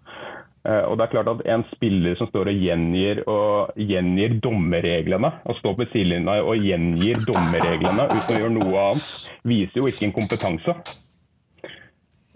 Eh, 0.69 0.83
og 0.85 0.99
det 0.99 1.07
er 1.07 1.13
klart 1.15 1.29
at 1.33 1.47
En 1.49 1.63
spiller 1.73 2.17
som 2.19 2.29
står 2.29 2.51
og 2.53 2.65
gjengir, 2.65 3.23
og 3.31 3.79
gjengir 3.81 4.37
dommerreglene, 4.45 5.33
og 5.45 5.61
står 5.61 5.79
på 5.79 5.87
sidelinja 5.93 6.41
og 6.45 6.67
gjengir 6.67 7.23
dommerreglene 7.29 8.09
uten 8.11 8.35
å 8.35 8.43
gjøre 8.43 8.57
noe 8.59 8.83
annet, 8.91 9.07
viser 9.49 9.81
jo 9.81 9.89
ikke 9.89 10.11
en 10.11 10.19
kompetanse. 10.19 10.77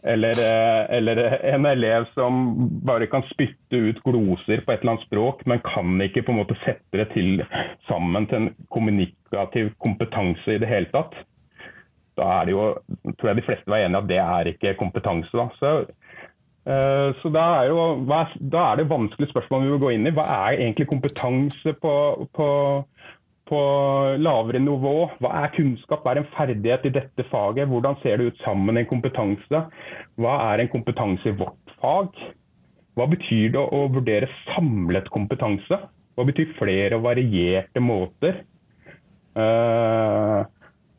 Eller, 0.04 0.36
eh, 0.36 0.96
eller, 0.98 1.20
en 1.48 1.66
elev 1.66 2.06
som 2.12 2.40
bare 2.84 3.08
kan 3.12 3.24
spytte 3.30 3.76
ut 3.90 4.02
gloser 4.04 4.60
på 4.64 4.72
et 4.72 4.82
eller 4.82 4.94
annet 4.94 5.06
språk, 5.06 5.44
men 5.48 5.64
kan 5.64 6.00
ikke 6.04 6.24
på 6.24 6.32
en 6.32 6.40
måte 6.42 6.56
sette 6.64 7.00
det 7.00 7.10
til 7.12 7.44
sammen 7.88 8.28
til 8.28 8.42
en 8.42 8.50
kommunikativ 8.72 9.72
kompetanse 9.80 10.56
i 10.56 10.60
det 10.60 10.68
hele 10.68 10.92
tatt. 10.92 11.16
Da 12.20 12.28
er 12.38 12.46
det 12.46 12.52
jo, 12.52 12.66
tror 13.16 13.32
jeg 13.32 13.40
de 13.40 13.46
fleste 13.48 13.72
var 13.72 13.84
enige 13.84 14.02
at 14.04 14.10
det 14.12 14.20
er 14.22 14.52
ikke 14.52 14.76
kompetanse. 14.80 15.32
da. 15.34 15.48
Så 15.56 15.70
Eh, 15.80 16.03
så 16.64 17.28
da 17.28 17.44
er, 17.60 17.68
jo, 17.68 17.80
da 18.08 18.60
er 18.70 18.78
det 18.80 18.88
vanskelige 18.88 19.34
spørsmål 19.34 19.66
vi 19.66 19.72
vil 19.74 19.82
gå 19.82 19.90
inn 19.92 20.08
i. 20.08 20.12
Hva 20.16 20.24
er 20.48 20.62
egentlig 20.62 20.86
kompetanse 20.88 21.74
på, 21.82 21.94
på, 22.32 22.46
på, 23.50 23.60
lavere 24.16 24.62
nivå? 24.64 24.94
Hva 25.20 25.34
er 25.42 25.52
kunnskap, 25.56 26.04
hva 26.04 26.14
er 26.14 26.22
en 26.22 26.30
ferdighet 26.36 26.88
i 26.88 26.94
dette 26.94 27.26
faget? 27.28 27.68
Hvordan 27.68 28.00
ser 28.00 28.16
det 28.16 28.30
ut 28.30 28.40
sammen 28.46 28.80
en 28.80 28.88
kompetanse? 28.88 29.60
Hva 30.16 30.38
er 30.54 30.64
en 30.64 30.72
kompetanse 30.72 31.28
i 31.28 31.36
vårt 31.36 31.76
fag? 31.82 32.16
Hva 32.94 33.10
betyr 33.10 33.52
det 33.56 33.60
å 33.60 33.84
vurdere 33.92 34.30
samlet 34.54 35.12
kompetanse? 35.12 35.82
Hva 36.14 36.26
betyr 36.28 36.56
flere 36.56 36.96
og 36.96 37.04
varierte 37.10 37.82
måter? 37.82 38.44
Uh, 39.34 40.46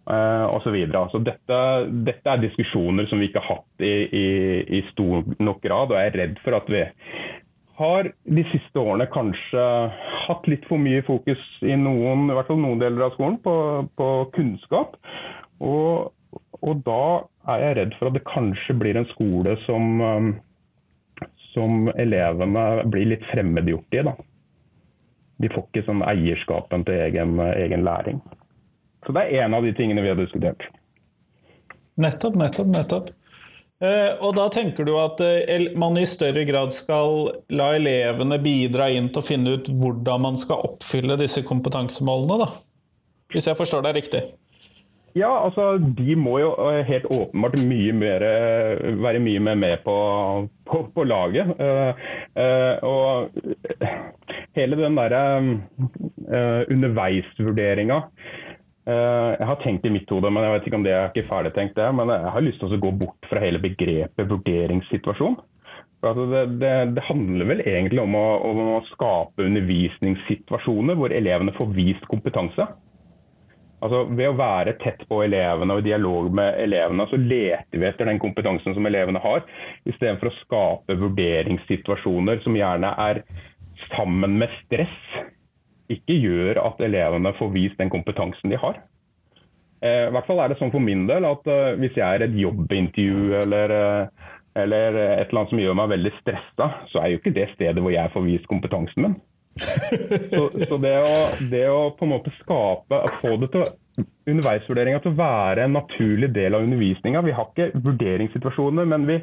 og 0.06 0.62
så 0.62 0.70
altså, 0.70 1.20
dette, 1.26 1.60
dette, 2.06 2.30
er 2.30 2.44
diskusjoner 2.44 3.08
som 3.10 3.20
vi 3.20 3.30
ikke 3.30 3.42
har 3.42 3.58
hatt 3.58 3.86
i, 3.86 3.96
i, 4.06 4.28
i, 4.78 4.82
stor 4.92 5.26
nok 5.42 5.64
grad. 5.64 5.90
Og 5.90 5.98
jeg 5.98 6.12
er 6.12 6.20
redd 6.20 6.36
for 6.44 6.58
at 6.60 6.70
vi 6.70 6.84
har 7.80 8.12
de 8.38 8.44
siste 8.52 8.80
årene 8.80 9.08
kanskje 9.12 9.64
hatt 10.28 10.46
litt 10.48 10.68
for 10.70 10.80
mye 10.80 11.02
fokus 11.08 11.42
i 11.66 11.74
noen, 11.80 12.30
i 12.30 12.38
hvert 12.38 12.52
fall 12.52 12.62
noen 12.62 12.84
deler 12.84 13.08
av 13.08 13.16
skolen 13.18 13.40
på, 13.44 13.56
på 13.98 14.12
kunnskap. 14.38 14.96
Og, 15.66 16.14
og, 16.62 16.86
da 16.86 17.26
er 17.56 17.66
jeg 17.66 17.78
redd 17.80 17.98
for 17.98 18.12
at 18.12 18.20
det 18.20 18.28
kanskje 18.30 18.78
blir 18.78 19.02
en 19.02 19.10
skole 19.10 19.58
som, 19.66 20.00
um, 20.06 20.32
som 21.52 21.90
elevene 21.98 22.86
blir 22.94 23.10
litt 23.16 23.26
fremmedgjort 23.34 23.98
i. 23.98 24.06
Da. 24.06 24.16
De 25.42 25.52
får 25.52 25.66
ikke 25.68 25.88
sånn 25.90 26.06
eierskapen 26.06 26.86
til 26.88 27.02
egen, 27.10 27.40
egen 27.42 27.88
læring. 27.88 28.22
Så 29.06 29.14
det 29.14 29.28
er 29.28 29.46
en 29.46 29.54
av 29.58 29.66
de 29.66 29.74
tingene 29.78 30.02
vi 30.02 30.12
har 30.12 30.18
diskutert. 30.20 30.66
Nettopp, 32.02 32.36
nettopp, 32.36 32.74
nettopp. 32.74 33.14
Eh, 33.84 34.14
og 34.24 34.38
da 34.38 34.46
tenker 34.54 34.88
du 34.88 34.94
at 35.02 35.20
eh, 35.24 35.68
man 35.76 35.98
i 36.00 36.06
større 36.08 36.46
grad 36.48 36.72
skal 36.72 37.28
la 37.52 37.74
elevene 37.76 38.38
bidra 38.40 38.88
inn 38.96 39.10
til 39.12 39.20
å 39.20 39.26
finne 39.26 39.58
ut 39.58 39.68
hvordan 39.68 40.24
man 40.24 40.40
skal 40.40 40.64
oppfylle 40.70 41.18
disse 41.20 41.44
kompetansemålene, 41.44 42.40
da? 42.46 42.48
Hvis 43.36 43.50
jeg 43.50 43.60
forstår 43.60 43.84
deg 43.84 43.98
riktig? 44.00 44.24
Ja, 45.16 45.30
altså 45.32 45.76
de 45.80 46.16
må 46.20 46.38
jo 46.40 46.54
eh, 46.70 46.82
helt 46.88 47.08
åpenbart 47.12 47.60
mye 47.68 47.96
mer, 47.96 48.26
være 49.04 49.24
mye 49.24 49.44
mer 49.44 49.60
med 49.60 49.84
på, 49.84 49.96
på, 50.72 50.82
på 50.96 51.06
laget. 51.08 51.52
Og 52.84 53.30
hele 54.56 54.80
den 54.80 55.00
derre 55.00 55.24
underveisvurderinga 56.72 58.02
jeg 58.86 59.48
har 59.50 59.58
tenkt 59.64 59.86
i 59.88 59.90
mitt 59.90 60.10
hode, 60.14 60.30
men 60.30 60.46
jeg 60.46 60.54
vet 60.54 60.68
ikke 60.70 60.78
om 60.78 60.84
det 60.86 60.94
er 60.94 61.08
ikke 61.10 61.30
ferdigtenkt, 61.30 61.74
det. 61.80 61.88
Men 61.98 62.12
jeg 62.14 62.34
har 62.36 62.44
lyst 62.46 62.60
til 62.62 62.76
å 62.76 62.82
gå 62.84 62.92
bort 63.00 63.30
fra 63.32 63.42
hele 63.42 63.62
begrepet 63.64 64.30
vurderingssituasjon. 64.30 65.40
Altså 66.06 66.26
det, 66.30 66.42
det, 66.62 66.72
det, 66.94 67.04
handler 67.08 67.48
vel 67.50 67.62
egentlig 67.66 68.02
om 68.04 68.16
å, 68.18 68.26
om 68.46 68.60
å, 68.76 68.82
skape 68.92 69.46
undervisningssituasjoner 69.48 70.98
hvor 71.00 71.14
elevene 71.16 71.56
får 71.56 71.72
vist 71.74 72.06
kompetanse. 72.12 72.68
Altså 73.84 74.04
Ved 74.18 74.30
å 74.30 74.38
være 74.38 74.76
tett 74.82 75.02
på 75.10 75.24
elevene 75.26 75.76
og 75.76 75.82
i 75.82 75.88
dialog 75.90 76.30
med 76.36 76.60
elevene, 76.62 77.08
så 77.10 77.20
leter 77.20 77.82
vi 77.82 77.90
etter 77.90 78.10
den 78.10 78.22
kompetansen 78.22 78.78
som 78.78 78.88
elevene 78.88 79.22
har, 79.24 79.44
istedenfor 79.90 80.30
å 80.30 80.38
skape 80.44 80.98
vurderingssituasjoner 81.02 82.42
som 82.46 82.58
gjerne 82.58 82.94
er 83.08 83.24
sammen 83.92 84.38
med 84.42 84.54
stress 84.64 85.02
ikke 85.92 86.18
gjør 86.18 86.62
at 86.64 86.82
elevene 86.86 87.34
får 87.38 87.52
vist 87.54 87.80
den 87.82 87.92
kompetansen 87.94 88.54
de 88.54 88.60
har. 88.62 88.82
Eh, 89.86 90.08
I 90.08 90.14
hvert 90.16 90.28
fall 90.30 90.42
er 90.42 90.52
det 90.52 90.60
sånn 90.60 90.74
for 90.74 90.84
min 90.84 91.06
del 91.10 91.28
at 91.28 91.46
uh, 91.52 91.76
hvis 91.82 91.98
jeg 92.00 92.06
er 92.06 92.26
et 92.26 92.36
jobbintervju 92.40 93.36
eller, 93.44 93.74
uh, 93.76 94.34
eller, 94.58 94.98
et 95.04 95.28
eller 95.28 95.42
annet 95.42 95.54
som 95.54 95.62
gjør 95.62 95.80
meg 95.82 95.94
veldig 95.94 96.14
stressa, 96.22 96.70
så 96.92 97.02
er 97.02 97.12
jo 97.12 97.22
ikke 97.22 97.36
det 97.36 97.50
stedet 97.54 97.84
hvor 97.84 97.94
jeg 97.94 98.14
får 98.14 98.26
vist 98.26 98.50
kompetansen 98.52 99.06
min. 99.06 99.18
så, 99.56 100.48
så 100.68 100.78
det, 100.84 100.96
å, 101.00 101.20
det, 101.52 101.66
å, 101.72 101.92
på 101.96 102.08
en 102.08 102.12
måte 102.12 102.34
skape, 102.42 102.98
få 103.22 103.38
det 103.40 103.54
til 103.54 103.64
underveisvurderinga 104.28 105.00
til 105.04 105.14
å 105.14 105.20
være 105.20 105.64
en 105.64 105.78
naturlig 105.78 106.32
del 106.36 106.58
av 106.58 106.66
undervisninga. 106.66 107.22
Vi 107.24 107.36
har 107.38 107.52
ikke 107.52 107.84
vurderingssituasjoner, 107.86 108.90
men 108.92 109.06
vi, 109.08 109.20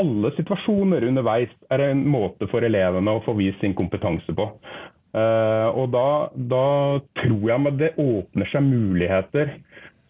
alle 0.00 0.32
situasjoner 0.34 1.06
underveis 1.06 1.52
er 1.70 1.84
en 1.90 2.02
måte 2.10 2.48
for 2.50 2.66
elevene 2.66 3.14
å 3.14 3.22
få 3.26 3.36
vist 3.38 3.62
sin 3.62 3.76
kompetanse 3.78 4.34
på. 4.34 4.48
Uh, 5.10 5.74
og 5.74 5.90
da, 5.90 6.08
da, 6.52 6.66
tror 7.18 7.48
jeg 7.48 7.66
at 7.66 7.78
det 7.80 7.88
åpner 7.98 8.46
seg 8.52 8.62
muligheter 8.62 9.56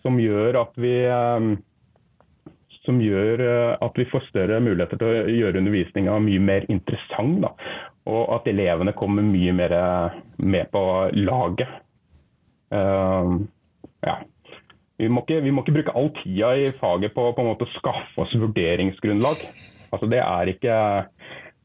som 0.05 0.19
gjør 0.21 0.59
at 0.61 0.75
vi 0.81 0.93
um, 1.09 1.55
som 2.85 3.01
gjør 3.01 3.41
uh, 3.41 3.79
at 3.81 3.97
vi 3.97 4.09
får 4.11 4.27
større 4.29 4.61
muligheter 4.61 5.01
til 5.01 5.09
å 5.09 5.25
gjøre 5.39 5.63
undervisninga 5.63 6.19
mye 6.27 6.45
mer 6.45 6.69
interessant. 6.69 7.41
Da. 7.47 7.55
Og 8.13 8.29
at 8.37 8.53
elevene 8.53 8.97
kommer 8.97 9.25
mye 9.25 9.57
mer 9.57 9.77
med 10.37 10.69
på 10.75 10.85
laget. 11.17 11.81
Uh, 12.69 13.41
ja. 14.05 14.21
Vi 15.01 15.09
må, 15.09 15.25
ikke, 15.25 15.41
vi 15.41 15.53
må, 15.55 15.63
ikke, 15.65 15.79
bruke 15.79 15.97
all 15.97 16.11
tida 16.19 16.53
i 16.61 16.73
faget 16.77 17.15
på, 17.17 17.31
på 17.33 17.45
å 17.49 17.69
skaffe 17.79 18.21
oss 18.21 18.35
vurderingsgrunnlag. 18.37 19.47
Altså, 19.97 20.09
det, 20.13 20.21
er 20.21 20.51
ikke, 20.53 20.75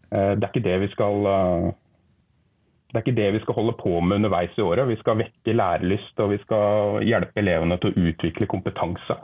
det 0.08 0.40
er 0.40 0.54
ikke 0.54 0.64
det 0.64 0.78
vi 0.86 0.88
skal 0.94 1.28
det 2.96 3.02
er 3.02 3.06
ikke 3.06 3.20
det 3.20 3.32
vi 3.36 3.40
skal 3.44 3.58
holde 3.58 3.76
på 3.76 3.92
med 4.00 4.22
underveis 4.22 4.54
i 4.56 4.64
året. 4.64 4.88
Vi 4.88 4.96
skal 5.02 5.18
vekke 5.20 5.56
lærelyst 5.60 6.22
og 6.24 6.30
vi 6.32 6.38
skal 6.46 7.02
hjelpe 7.04 7.42
elevene 7.42 7.76
til 7.82 7.92
å 7.92 8.06
utvikle 8.10 8.48
kompetanse. 8.48 9.18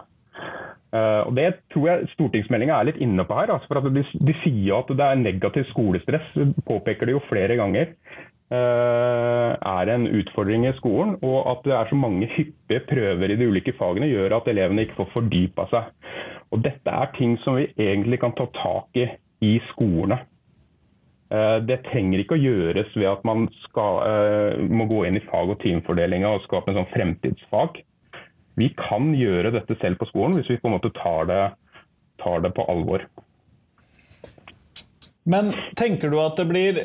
Uh, 0.92 1.24
og 1.24 1.38
Det 1.38 1.46
tror 1.72 1.86
jeg 1.88 2.10
stortingsmeldinga 2.18 2.76
er 2.76 2.90
litt 2.90 3.00
inne 3.00 3.24
på 3.24 3.38
her. 3.38 3.54
Altså 3.56 3.72
for 3.72 3.88
de, 3.88 4.04
de, 4.04 4.36
sier 4.44 4.82
at 4.82 4.92
det 4.92 5.08
er 5.08 5.22
negativ 5.22 5.70
skolestress, 5.72 6.36
påpeker 6.68 7.08
det 7.08 7.16
jo 7.16 7.24
flere 7.30 7.56
ganger. 7.62 7.96
Uh, 8.52 9.56
er 9.56 9.94
en 9.94 10.10
utfordring 10.12 10.68
i 10.68 10.76
skolen. 10.82 11.16
Og 11.24 11.48
at 11.54 11.64
det 11.64 11.78
er 11.78 11.88
så 11.88 11.96
mange 11.96 12.28
hyppige 12.36 12.84
prøver 12.92 13.32
i 13.32 13.40
de 13.40 13.48
ulike 13.48 13.78
fagene 13.80 14.12
gjør 14.12 14.42
at 14.42 14.52
elevene 14.52 14.84
ikke 14.84 15.00
får 15.00 15.14
fordypa 15.16 15.70
seg. 15.72 15.96
Og 16.52 16.60
Dette 16.68 16.92
er 16.92 17.16
ting 17.16 17.40
som 17.46 17.56
vi 17.56 17.70
egentlig 17.80 18.20
kan 18.20 18.36
ta 18.36 18.52
tak 18.60 19.00
i 19.00 19.08
i 19.42 19.56
skolene. 19.72 20.20
Eh, 21.32 21.58
det 21.64 21.78
trenger 21.88 22.20
ikke 22.20 22.36
å 22.36 22.44
gjøres 22.44 22.92
ved 22.98 23.08
at 23.08 23.24
man 23.28 23.46
skal, 23.64 24.02
eh, 24.04 24.64
må 24.68 24.88
gå 24.90 25.06
inn 25.08 25.16
i 25.16 25.24
fag- 25.24 25.54
og 25.54 25.60
teamfordelinga 25.64 26.28
og 26.28 26.44
skape 26.44 26.72
en 26.72 26.82
sånn 26.82 26.92
fremtidsfag. 26.92 27.84
Vi 28.60 28.68
kan 28.76 29.14
gjøre 29.16 29.54
dette 29.56 29.78
selv 29.80 29.98
på 30.02 30.10
skolen 30.10 30.36
hvis 30.36 30.50
vi 30.50 30.60
på 30.60 30.68
en 30.68 30.76
måte 30.76 30.92
tar 30.98 31.30
det, 31.30 31.44
tar 32.20 32.42
det 32.44 32.52
på 32.54 32.66
alvor. 32.68 33.06
Men 35.24 35.54
tenker 35.78 36.12
du 36.12 36.20
at 36.20 36.36
det 36.36 36.48
blir 36.50 36.82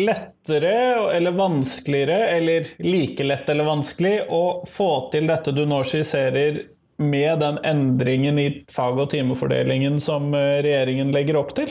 lettere 0.00 1.14
eller 1.14 1.36
vanskeligere, 1.36 2.18
eller 2.36 2.66
like 2.82 3.22
lett 3.22 3.48
eller 3.48 3.68
vanskelig, 3.68 4.26
å 4.30 4.66
få 4.66 5.10
til 5.12 5.30
dette 5.30 5.54
du 5.54 5.62
nå 5.66 5.82
skisserer 5.84 6.64
med 6.98 7.38
den 7.38 7.58
endringen 7.64 8.38
i 8.38 8.64
fag- 8.66 8.98
og 8.98 9.10
timefordelingen 9.14 10.00
som 10.02 10.34
eh, 10.34 10.58
regjeringen 10.66 11.14
legger 11.14 11.38
opp 11.38 11.54
til? 11.54 11.70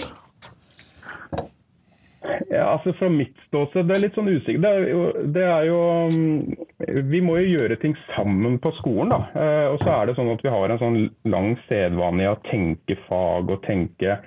Ja, 2.49 2.65
altså 2.73 2.93
Fra 2.93 3.10
mitt 3.10 3.38
ståsted, 3.47 3.88
det 3.88 3.95
er 3.95 4.03
litt 4.03 4.17
sånn 4.17 4.32
usikkert. 4.32 4.63
Det 4.63 4.71
er 4.71 4.89
jo, 4.91 5.03
det 5.36 5.45
er 5.47 5.67
jo 5.69 5.79
mm, 6.12 7.05
Vi 7.13 7.21
må 7.23 7.38
jo 7.39 7.53
gjøre 7.55 7.79
ting 7.79 7.95
sammen 8.17 8.60
på 8.63 8.73
skolen. 8.79 9.13
da. 9.13 9.21
Eh, 9.39 9.67
og 9.71 9.79
så 9.84 9.95
er 9.95 10.10
det 10.10 10.17
sånn 10.19 10.34
at 10.34 10.43
vi 10.43 10.53
har 10.53 10.73
en 10.73 10.82
sånn 10.82 10.99
lang 11.32 11.53
sedvane 11.69 12.25
i 12.25 12.32
å 12.32 12.39
tenke 12.49 12.99
fag 13.08 13.53
og 13.55 13.63
tenke 13.67 14.19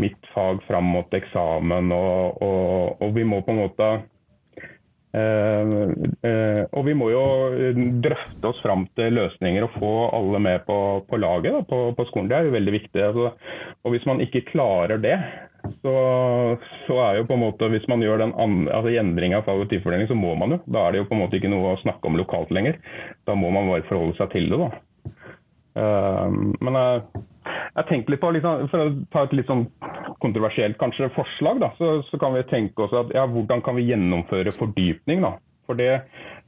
mitt 0.00 0.32
fag 0.34 0.64
fram 0.68 0.88
mot 0.96 1.14
eksamen. 1.14 1.92
Og, 1.94 2.42
og, 2.42 3.04
og 3.04 3.14
vi 3.16 3.28
må 3.28 3.42
på 3.44 3.54
en 3.54 3.60
måte 3.60 3.90
eh, 5.14 5.76
eh, 6.30 6.62
og 6.72 6.88
vi 6.88 6.96
må 6.96 7.10
jo 7.12 7.24
drøfte 8.04 8.50
oss 8.50 8.62
fram 8.64 8.88
til 8.96 9.20
løsninger 9.20 9.68
og 9.68 9.76
få 9.76 9.94
alle 10.16 10.40
med 10.48 10.64
på, 10.68 10.78
på 11.10 11.20
laget 11.20 11.58
da, 11.58 11.64
på, 11.68 11.86
på, 11.92 12.08
skolen. 12.08 12.32
Det 12.32 12.40
er 12.40 12.48
jo 12.48 12.56
veldig 12.56 12.78
viktig. 12.80 13.04
Altså, 13.10 13.34
og 13.84 13.94
hvis 13.94 14.08
man 14.08 14.24
ikke 14.24 14.46
klarer 14.48 15.02
det, 15.02 15.18
så, 15.84 16.56
så, 16.86 16.94
er 17.04 17.18
jo 17.18 17.26
på 17.28 17.36
en 17.36 17.42
måte, 17.42 17.68
hvis 17.68 17.84
man 17.92 18.00
gjør 18.00 18.22
den 18.22 18.32
altså 18.72 18.94
endringa 18.96 19.42
av 19.42 19.48
fag- 19.50 20.08
så 20.08 20.16
må 20.16 20.32
man 20.40 20.56
jo. 20.56 20.58
Da 20.64 20.86
er 20.86 20.92
det 20.94 21.02
jo 21.02 21.08
på 21.10 21.16
en 21.16 21.20
måte 21.20 21.36
ikke 21.36 21.52
noe 21.52 21.74
å 21.74 21.80
snakke 21.82 22.08
om 22.08 22.16
lokalt 22.16 22.52
lenger. 22.56 22.78
Da 23.28 23.36
må 23.36 23.50
man 23.52 23.68
bare 23.68 23.84
forholde 23.90 24.16
seg 24.16 24.32
til 24.32 24.48
det, 24.48 24.60
da. 24.62 24.70
Uh, 25.74 26.30
men 26.62 26.78
jeg, 26.78 27.24
jeg 27.74 27.86
tenker 27.90 28.14
litt 28.14 28.22
på, 28.22 28.30
liksom, 28.36 28.68
For 28.70 28.80
å 28.80 28.90
ta 29.12 29.24
et 29.26 29.32
litt 29.34 29.48
sånn 29.50 29.64
kontroversielt 30.24 30.78
kanskje 30.80 31.10
forslag, 31.18 31.60
da, 31.60 31.72
så, 31.76 31.98
så 32.08 32.20
kan 32.22 32.32
vi 32.36 32.46
tenke 32.48 32.86
oss 32.86 32.94
at 32.96 33.12
ja, 33.12 33.26
hvordan 33.28 33.60
kan 33.66 33.76
vi 33.76 33.88
gjennomføre 33.90 34.54
fordypning? 34.56 35.20
da? 35.26 35.34
For 35.68 35.76
det, 35.76 35.90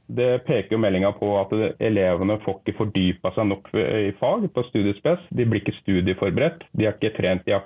det 0.07 0.45
peker 0.47 0.75
jo 0.75 0.79
meldinga 0.79 1.11
på 1.19 1.29
at 1.35 1.51
elevene 1.83 2.37
får 2.45 2.61
ikke 2.61 2.77
fordypa 2.77 3.33
seg 3.35 3.49
nok 3.49 3.67
i 3.75 4.13
fag 4.21 4.45
på 4.55 4.63
studiespes. 4.69 5.25
De 5.35 5.43
blir 5.43 5.59
ikke 5.59 5.75
studieforberedt. 5.81 6.63
De 6.71 6.87
er 6.87 6.95
ikke 6.95 7.15
trent 7.17 7.49
i 7.49 7.55
å 7.55 7.59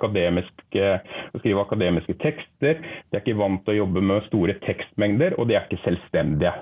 skrive 1.38 1.62
akademiske 1.62 2.18
tekster. 2.24 2.82
De 2.82 3.18
er 3.18 3.22
ikke 3.22 3.38
vant 3.38 3.62
til 3.62 3.76
å 3.76 3.80
jobbe 3.84 4.02
med 4.10 4.26
store 4.26 4.58
tekstmengder, 4.66 5.38
og 5.38 5.48
de 5.48 5.58
er 5.58 5.68
ikke 5.68 5.84
selvstendige. 5.84 6.56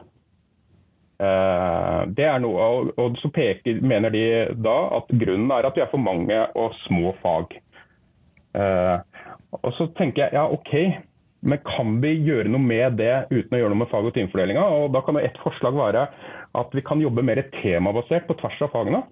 Eh, 1.21 2.03
det 2.17 2.29
er 2.29 2.39
noe, 2.41 2.69
og 3.01 3.19
så 3.21 3.33
peker, 3.33 3.81
mener 3.85 4.13
de 4.13 4.25
da 4.61 4.79
at 5.01 5.11
grunnen 5.23 5.53
er 5.53 5.69
at 5.69 5.77
vi 5.77 5.85
er 5.85 5.93
for 5.93 6.01
mange 6.01 6.45
og 6.61 6.77
små 6.87 7.13
fag. 7.25 7.57
Eh, 8.57 8.97
og 9.57 9.73
så 9.77 9.89
tenker 9.99 10.27
jeg 10.27 10.37
ja, 10.37 10.45
OK, 10.49 10.75
men 11.41 11.61
kan 11.65 11.95
vi 12.03 12.13
gjøre 12.27 12.51
noe 12.53 12.61
med 12.61 12.99
det 13.01 13.15
uten 13.31 13.57
å 13.57 13.61
gjøre 13.63 13.73
noe 13.73 13.83
med 13.83 13.91
fag- 13.93 14.11
og 14.11 14.15
timefordelinga? 14.17 14.65
Og 14.77 14.93
da 14.93 15.01
kan 15.05 15.17
jo 15.17 15.25
ett 15.25 15.41
forslag 15.41 15.79
være 15.79 16.05
at 16.61 16.77
vi 16.77 16.85
kan 16.85 17.01
jobbe 17.01 17.25
mer 17.25 17.41
temabasert 17.61 18.27
på 18.29 18.37
tvers 18.43 18.61
av 18.67 18.73
fagene. 18.75 19.03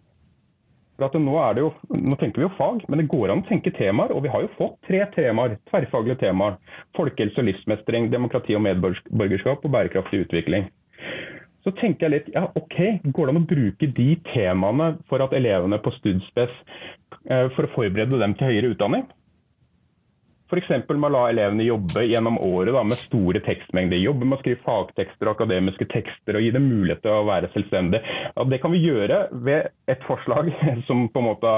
For 0.99 1.23
nå, 1.23 1.35
jo, 1.55 1.69
nå, 1.95 2.17
tenker 2.19 2.43
vi 2.43 2.47
jo 2.49 2.55
fag, 2.57 2.83
men 2.91 2.99
det 2.99 3.07
går 3.13 3.31
an 3.31 3.45
å 3.45 3.47
tenke 3.47 3.71
temaer. 3.77 4.11
Og 4.17 4.25
vi 4.25 4.33
har 4.33 4.43
jo 4.43 4.51
fått 4.57 4.81
tre 4.89 5.05
temaer, 5.15 5.55
tverrfaglige 5.71 6.19
temaer. 6.25 6.57
Folkehelse 6.99 7.39
og 7.39 7.47
livsmestring, 7.47 8.09
demokrati 8.11 8.57
og 8.59 8.65
medborgerskap 8.67 9.63
og 9.63 9.75
bærekraftig 9.77 10.25
utvikling. 10.27 10.67
Så 11.63 11.71
tenker 11.79 12.09
jeg 12.09 12.15
litt, 12.17 12.33
ja 12.35 12.49
OK, 12.59 12.79
går 13.15 13.29
det 13.29 13.35
an 13.35 13.41
å 13.41 13.47
bruke 13.47 13.91
de 13.95 14.09
temaene 14.33 14.91
for 15.11 15.23
at 15.23 15.35
elevene 15.39 15.79
på 15.83 15.93
Studspes 15.99 16.53
eh, 17.31 17.47
for 17.55 17.67
å 17.67 17.73
forberede 17.77 18.19
dem 18.19 18.35
til 18.39 18.51
høyere 18.51 18.75
utdanning? 18.75 19.07
F.eks. 20.49 20.71
med 20.89 21.11
å 21.11 21.13
la 21.13 21.23
elevene 21.29 21.67
jobbe 21.67 22.07
gjennom 22.09 22.39
året 22.41 22.73
da, 22.73 22.81
med 22.87 22.97
store 22.97 23.43
tekstmengder. 23.45 24.01
Jobbe 24.01 24.25
med 24.25 24.39
å 24.39 24.41
skrive 24.41 24.63
fagtekster 24.65 25.29
og 25.29 25.35
akademiske 25.35 25.89
tekster 25.93 26.39
og 26.39 26.45
gi 26.45 26.53
dem 26.55 26.71
mulighet 26.71 27.03
til 27.05 27.13
å 27.13 27.27
være 27.29 27.51
selvstendig. 27.53 28.01
Ja, 28.33 28.47
det 28.49 28.61
kan 28.63 28.73
vi 28.73 28.81
gjøre 28.81 29.27
ved 29.45 29.69
et 29.93 30.07
forslag 30.09 30.49
som 30.89 31.05
på 31.13 31.23
en 31.23 31.29
måte 31.29 31.55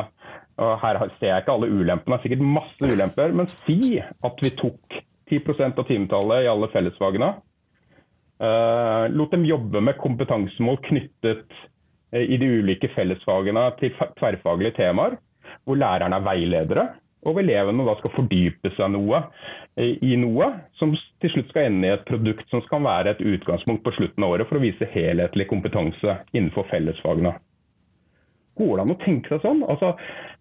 og 0.60 0.74
Her 0.82 0.98
ser 1.16 1.30
jeg 1.30 1.40
ikke 1.40 1.54
alle 1.54 1.70
ulempene, 1.72 2.10
det 2.10 2.18
er 2.18 2.24
sikkert 2.26 2.42
masse 2.44 2.88
ulemper. 2.92 3.30
Men 3.32 3.46
si 3.62 3.96
at 3.96 4.42
vi 4.44 4.50
tok 4.58 4.98
10% 5.30 5.78
av 5.80 5.86
timetallet 5.88 6.44
i 6.44 6.50
alle 6.50 6.68
fellesfagene. 6.74 7.30
Uh, 8.40 9.06
lot 9.12 9.32
dem 9.32 9.46
jobbe 9.48 9.80
med 9.84 9.96
kompetansemål 10.00 10.82
knyttet 10.84 11.48
uh, 11.48 12.20
i 12.20 12.36
de 12.40 12.50
ulike 12.60 12.90
fellesfagene 12.92 13.66
til 13.80 13.96
tverrfaglige 14.18 14.76
temaer, 14.82 15.16
hvor 15.64 15.80
lærerne 15.80 16.20
er 16.20 16.28
veiledere 16.28 16.86
og 17.26 17.40
elevene 17.42 17.84
da 17.86 17.96
skal 17.98 18.14
fordype 18.14 18.72
seg 18.76 18.94
noe 18.94 19.22
eh, 19.76 19.96
i 20.00 20.16
noe 20.20 20.48
som 20.80 20.94
til 21.20 21.34
slutt 21.34 21.52
skal 21.52 21.68
ende 21.68 21.90
i 21.90 21.94
et 21.94 22.08
produkt 22.08 22.48
som 22.52 22.64
skal 22.64 22.84
være 22.86 23.14
et 23.14 23.22
utgangspunkt 23.34 23.84
på 23.84 23.94
slutten 23.98 24.24
av 24.24 24.36
året 24.36 24.48
for 24.48 24.60
å 24.60 24.64
vise 24.64 24.88
helhetlig 24.94 25.48
kompetanse 25.50 26.20
innenfor 26.32 26.68
fellesfagene. 26.72 27.36
Går 28.60 28.76
det 28.76 28.84
an 28.84 28.92
å 28.92 29.00
tenke 29.00 29.32
seg 29.32 29.44
sånn? 29.44 29.62
Altså, 29.72 29.94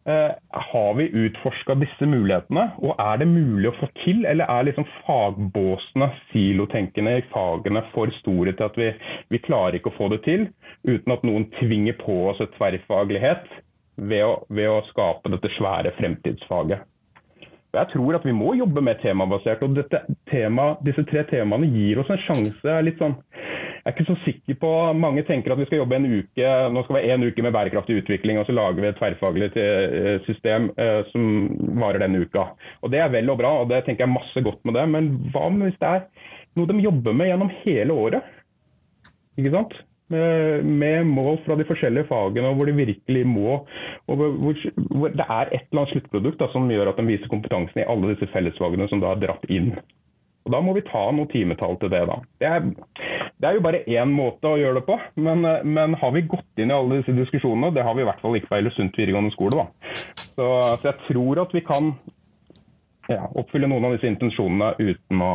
eh, 0.10 0.32
har 0.72 0.89
vi 0.98 1.08
utforska 1.22 1.76
disse 1.80 2.08
mulighetene, 2.10 2.65
og 2.84 3.00
er 3.00 3.22
det 3.22 3.30
mulig 3.30 3.70
å 3.70 3.78
få 3.78 3.88
til? 4.02 4.26
Eller 4.28 4.50
er 4.50 4.68
liksom 4.68 4.88
fagbåsene, 5.06 6.10
silotenkende 6.32 7.20
i 7.20 7.26
fagene, 7.32 7.86
for 7.94 8.12
store 8.20 8.56
til 8.56 8.68
at 8.68 8.80
vi, 8.80 8.92
vi 9.32 9.44
klarer 9.46 9.80
ikke 9.80 9.94
å 9.94 9.98
få 10.00 10.12
det 10.15 10.24
til, 10.28 10.50
uten 10.88 11.15
at 11.15 11.26
noen 11.28 11.48
tvinger 11.60 11.96
på 12.02 12.18
oss 12.32 12.44
et 12.44 12.56
tverrfaglighet? 12.58 13.48
Ved 14.00 14.24
å, 14.26 14.34
ved 14.50 14.70
å 14.72 14.80
skape 14.92 15.32
dette 15.34 15.52
svære 15.58 15.94
fremtidsfaget. 16.00 16.88
Jeg 17.70 17.92
tror 17.92 18.16
at 18.18 18.24
vi 18.26 18.34
må 18.34 18.56
jobbe 18.58 18.82
mer 18.82 18.98
temabasert. 19.02 19.62
og 19.62 19.78
tema, 20.32 20.72
Disse 20.86 21.06
tre 21.06 21.24
temaene 21.30 21.70
gir 21.70 22.00
oss 22.02 22.10
en 22.10 22.22
sjanse. 22.24 22.82
litt 22.82 22.98
sånn, 22.98 23.16
Jeg 23.86 23.94
er 23.94 23.94
ikke 23.94 24.10
så 24.10 24.16
sikker 24.26 24.56
på 24.60 24.94
Mange 24.94 25.24
tenker 25.24 25.52
at 25.54 25.58
vi 25.58 25.66
skal 25.66 25.80
jobbe 25.80 25.96
en 25.96 26.06
uke 26.06 26.48
nå 26.74 26.84
skal 26.84 26.98
vi 26.98 27.12
en 27.12 27.24
uke 27.24 27.42
med 27.42 27.54
bærekraftig 27.54 28.02
utvikling, 28.02 28.38
og 28.38 28.46
så 28.46 28.54
lager 28.54 28.82
vi 28.82 28.88
et 28.88 28.98
tverrfaglig 28.98 29.52
eh, 29.56 30.20
system 30.26 30.72
eh, 30.78 31.06
som 31.12 31.48
varer 31.80 32.00
denne 32.00 32.26
uka. 32.26 32.50
Og 32.82 32.92
Det 32.92 33.00
er 33.00 33.10
vel 33.10 33.30
og 33.30 33.38
bra, 33.38 33.54
og 33.62 33.70
det 33.70 33.86
tenker 33.86 34.06
jeg 34.06 34.14
masse 34.18 34.42
godt 34.42 34.66
med 34.66 34.74
det. 34.74 34.88
Men 34.90 35.12
hva 35.32 35.48
hvis 35.54 35.80
det 35.80 35.94
er 35.94 36.04
noe 36.58 36.68
de 36.68 36.82
jobber 36.82 37.14
med 37.14 37.30
gjennom 37.30 37.54
hele 37.64 37.94
året? 37.94 38.24
Ikke 39.38 39.54
sant? 39.54 39.78
Med, 40.10 41.06
mål 41.06 41.38
fra 41.45 41.58
de 41.60 41.67
forskjellige 41.69 42.08
fagene, 42.10 42.50
og 42.50 42.58
hvor 42.58 42.69
de 42.69 42.76
virkelig 42.78 43.24
må 43.30 43.60
og 44.10 44.17
hvor, 44.17 44.34
hvor 44.89 45.13
Det 45.13 45.26
er 45.26 45.52
et 45.52 45.67
eller 45.69 45.84
annet 45.84 45.93
sluttprodukt 45.93 46.39
da, 46.41 46.50
som 46.54 46.69
gjør 46.72 46.91
at 46.91 47.00
de 47.00 47.08
viser 47.08 47.32
kompetansen 47.32 47.82
i 47.84 47.88
alle 47.88 48.13
disse 48.13 48.30
fellesfagene 48.34 48.89
som 48.89 49.04
da 49.04 49.13
er 49.13 49.22
dratt 49.22 49.45
inn. 49.54 49.74
Og 50.45 50.54
Da 50.56 50.62
må 50.65 50.74
vi 50.74 50.86
ta 50.88 51.04
noen 51.13 51.30
timetall 51.30 51.78
til 51.82 51.91
det. 51.93 52.02
da. 52.10 52.15
Det 52.41 52.48
er, 52.50 52.63
det 53.38 53.48
er 53.50 53.58
jo 53.58 53.65
bare 53.65 53.84
én 53.86 54.13
måte 54.13 54.50
å 54.50 54.58
gjøre 54.58 54.80
det 54.80 54.86
på. 54.88 54.98
Men, 55.22 55.45
men, 55.63 55.98
har 56.02 56.13
vi 56.15 56.26
gått 56.32 56.62
inn 56.62 56.72
i 56.72 56.78
alle 56.78 57.02
disse 57.02 57.13
diskusjonene? 57.13 57.74
Det 57.76 57.86
har 57.86 57.93
vi 57.95 58.02
i 58.02 58.08
hvert 58.10 58.24
fall 58.24 58.38
ikke 58.39 58.50
på 58.50 58.58
Eilesund 58.58 58.95
videregående 58.98 59.34
skole. 59.36 59.62
da. 59.62 59.93
Så, 59.93 60.48
så, 60.80 60.88
jeg 60.88 60.95
tror 61.06 61.43
at 61.43 61.54
vi 61.54 61.62
kan 61.67 61.93
ja, 63.12 63.28
oppfylle 63.28 63.69
noen 63.69 63.89
av 63.89 63.98
disse 63.98 64.10
intensjonene 64.10 64.74
uten 64.80 65.22
å, 65.26 65.34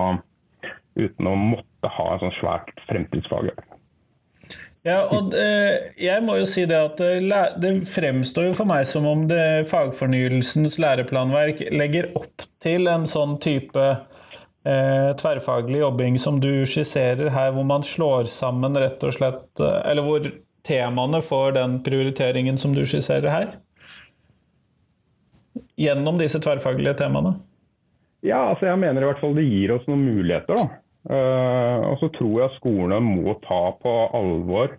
uten 0.99 1.31
å 1.31 1.37
måtte 1.39 1.95
ha 1.95 2.11
et 2.15 2.25
sånt 2.25 2.39
svært 2.41 2.85
fremtidsfag. 2.89 3.53
Ja, 4.85 4.99
og 5.17 5.33
eh, 5.33 5.95
jeg 5.97 6.21
må 6.27 6.35
jo 6.37 6.49
si 6.49 6.67
det 6.69 6.77
at 6.77 6.99
det 7.57 7.71
fremstår 7.89 8.51
jo 8.51 8.57
for 8.59 8.69
meg 8.69 8.85
som 8.89 9.07
om 9.09 9.23
det 9.31 9.65
fagfornyelsens 9.71 10.77
læreplanverk 10.83 11.63
legger 11.73 12.11
opp 12.21 12.45
til 12.61 12.91
en 12.93 13.07
sånn 13.09 13.39
type 13.41 13.81
eh, 13.81 15.11
tverrfaglig 15.17 15.81
jobbing 15.81 16.19
som 16.21 16.37
du 16.41 16.67
skisserer 16.69 17.33
her, 17.33 17.55
hvor 17.57 17.65
man 17.65 17.87
slår 17.87 18.29
sammen 18.29 18.77
rett 18.77 19.01
og 19.09 19.17
slett 19.17 19.65
eh, 19.65 19.81
Eller 19.91 20.05
hvor 20.05 20.29
temaene 20.65 21.21
får 21.25 21.57
den 21.59 21.81
prioriteringen 21.85 22.61
som 22.61 22.77
du 22.77 22.85
skisserer 22.85 23.33
her? 23.33 23.57
Gjennom 25.81 26.21
disse 26.21 26.45
tverrfaglige 26.45 26.97
temaene? 27.01 27.39
Ja, 28.25 28.51
altså 28.51 28.71
jeg 28.71 28.81
mener 28.81 29.01
i 29.05 29.09
hvert 29.11 29.21
fall 29.21 29.35
det 29.37 29.45
gir 29.49 29.75
oss 29.75 29.89
noen 29.89 30.05
muligheter, 30.07 30.57
da. 30.57 30.84
Uh, 31.05 31.85
og 31.91 31.99
så 32.01 32.09
tror 32.17 32.39
jeg 32.41 32.57
skolene 32.57 32.97
må 33.05 33.35
ta 33.45 33.61
på 33.77 33.93
alvor 34.17 34.71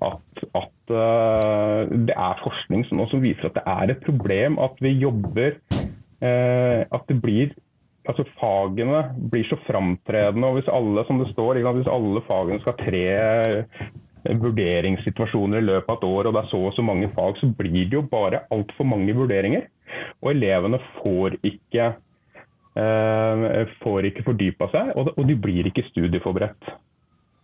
at, 0.00 0.44
at 0.56 0.92
uh, 0.96 1.90
det 1.92 2.14
er 2.16 2.40
forskning 2.40 2.86
som 2.88 3.02
også 3.04 3.18
viser 3.20 3.50
at 3.50 3.58
det 3.58 3.64
er 3.68 3.92
et 3.92 4.06
problem 4.06 4.56
at 4.64 4.80
vi 4.80 4.94
jobber 4.96 5.58
uh, 6.24 6.80
At 6.88 7.04
det 7.10 7.18
blir 7.20 7.52
altså 8.08 8.24
Fagene 8.40 9.02
blir 9.30 9.44
så 9.46 9.58
framtredende. 9.66 10.48
og 10.48 10.56
Hvis 10.56 10.70
alle 10.72 11.04
som 11.06 11.20
det 11.20 11.28
står, 11.34 11.60
hvis 11.60 11.90
alle 11.92 12.22
fagene 12.26 12.62
skal 12.64 12.78
tre 12.80 13.04
vurderingssituasjoner 14.42 15.60
i 15.60 15.66
løpet 15.68 15.90
av 15.92 16.00
et 16.00 16.08
år, 16.08 16.26
og 16.26 16.34
det 16.34 16.40
er 16.40 16.48
så 16.50 16.62
og 16.66 16.74
så 16.74 16.82
mange 16.86 17.10
fag, 17.14 17.36
så 17.38 17.50
blir 17.58 17.84
det 17.84 17.98
jo 17.98 18.02
bare 18.10 18.42
altfor 18.54 18.88
mange 18.90 19.14
vurderinger. 19.14 19.68
Og 20.22 20.32
elevene 20.32 20.80
får 20.96 21.38
ikke 21.46 21.92
Eh, 21.92 22.11
får 22.72 24.06
ikke 24.08 24.24
fordypa 24.24 24.70
seg, 24.72 24.94
og 24.96 25.26
de 25.28 25.34
blir 25.36 25.66
ikke 25.68 25.84
studieforberedt. 25.90 26.70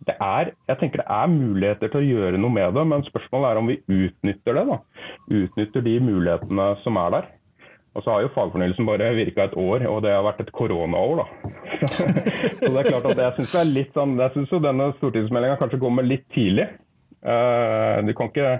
Det 0.07 0.15
er, 0.23 0.53
jeg 0.69 0.79
tenker 0.79 1.01
det 1.01 1.11
er 1.11 1.31
muligheter 1.31 1.91
til 1.91 1.99
å 1.99 2.07
gjøre 2.07 2.39
noe 2.39 2.55
med 2.55 2.71
det, 2.77 2.85
men 2.87 3.03
spørsmålet 3.05 3.49
er 3.49 3.59
om 3.59 3.67
vi 3.69 3.75
utnytter 4.07 4.55
det. 4.57 4.63
da. 4.69 4.77
Utnytter 5.41 5.85
de 5.85 5.95
mulighetene 6.01 6.69
som 6.85 6.99
er 7.01 7.13
der. 7.17 7.27
Og 7.97 8.05
så 8.05 8.13
har 8.13 8.23
jo 8.23 8.31
fagfornyelsen 8.35 8.87
bare 8.87 9.09
virka 9.17 9.49
et 9.49 9.57
år, 9.59 9.83
og 9.89 10.03
det 10.05 10.13
har 10.13 10.23
vært 10.23 10.43
et 10.45 10.53
koronaår, 10.55 11.19
da. 11.19 11.53
så 12.61 12.69
det 12.71 12.79
er 12.79 12.91
klart 12.91 13.09
at 13.09 13.23
jeg 13.25 13.35
syns 13.39 13.51
det 13.51 13.61
er 13.61 13.71
litt 13.73 13.97
sånn, 13.97 14.15
jeg 14.21 14.35
synes 14.35 14.53
jo 14.53 14.61
denne 14.63 14.91
stortingsmeldinga 14.99 15.59
kanskje 15.59 15.81
kommer 15.81 16.07
litt 16.07 16.27
tidlig. 16.35 16.69
Uh, 17.19 17.99
ikke, 18.07 18.51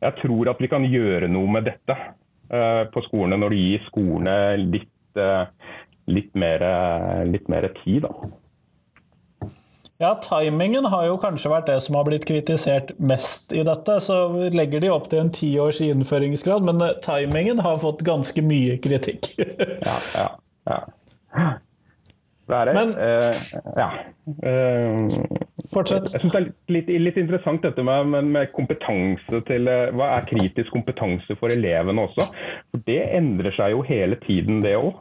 jeg 0.00 0.16
tror 0.22 0.48
at 0.48 0.60
vi 0.62 0.70
kan 0.72 0.86
gjøre 0.88 1.28
noe 1.28 1.50
med 1.58 1.66
dette 1.68 1.92
uh, 1.92 2.86
på 2.88 3.02
skolene 3.04 3.36
når 3.42 3.52
du 3.52 3.58
gir 3.58 3.82
skolene 3.90 4.36
litt 4.62 5.20
uh, 5.20 5.50
litt 6.06 6.34
mer, 6.38 6.62
litt 7.28 7.48
mer 7.52 7.68
tid, 7.82 8.04
da. 8.06 8.30
Ja, 9.98 10.20
timingen 10.22 10.84
har 10.84 11.06
jo 11.08 11.16
kanskje 11.16 11.48
vært 11.48 11.70
det 11.70 11.78
som 11.80 11.96
har 11.96 12.04
blitt 12.04 12.26
kritisert 12.28 12.92
mest 13.00 13.52
i 13.56 13.62
dette. 13.64 13.96
Så 14.04 14.16
legger 14.52 14.82
de 14.84 14.90
opp 14.92 15.08
til 15.08 15.22
en 15.22 15.32
tiårs 15.32 15.80
innføringsgrad, 15.84 16.66
men 16.68 16.82
eh, 16.84 16.98
timingen 17.04 17.62
har 17.64 17.80
fått 17.80 18.04
ganske 18.04 18.44
mye 18.44 18.76
kritikk. 18.84 19.30
ja, 19.88 19.96
ja, 20.18 20.82
ja. 21.32 21.54
Det 22.46 22.54
er 22.54 22.68
det. 22.68 22.74
Men, 22.76 22.92
uh, 22.94 23.38
ja. 23.74 23.86
Uh, 24.44 25.08
Fortsett. 25.72 26.12
Jeg, 26.12 26.20
jeg 26.20 26.20
syns 26.20 26.34
det 26.34 26.42
er 26.42 26.76
litt, 26.76 26.92
litt, 27.08 27.16
interessant 27.18 27.64
dette 27.64 27.82
med, 27.82 28.12
med, 28.28 28.52
kompetanse 28.54 29.40
til 29.48 29.66
Hva 29.66 30.12
er 30.14 30.28
kritisk 30.28 30.70
kompetanse 30.76 31.34
for 31.40 31.50
elevene 31.50 32.04
også? 32.04 32.28
For 32.70 32.84
Det 32.86 33.00
endrer 33.16 33.56
seg 33.56 33.74
jo 33.74 33.82
hele 33.88 34.20
tiden, 34.28 34.60
det 34.62 34.76
òg. 34.78 34.92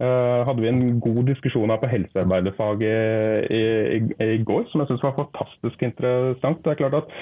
Uh, 0.00 0.42
hadde 0.48 0.64
vi 0.64 0.70
en 0.70 1.00
god 1.04 1.20
diskusjon 1.28 1.70
her 1.70 1.78
på 1.78 1.90
helsearbeiderfaget 1.92 3.50
i, 3.54 3.62
i, 3.98 4.00
i, 4.24 4.38
går, 4.42 4.64
som 4.70 4.82
jeg 4.82 4.90
syns 4.90 5.04
var 5.04 5.18
fantastisk 5.20 5.84
interessant. 5.86 6.62
Det 6.64 6.72
er 6.72 6.80
klart 6.80 7.02
at 7.02 7.12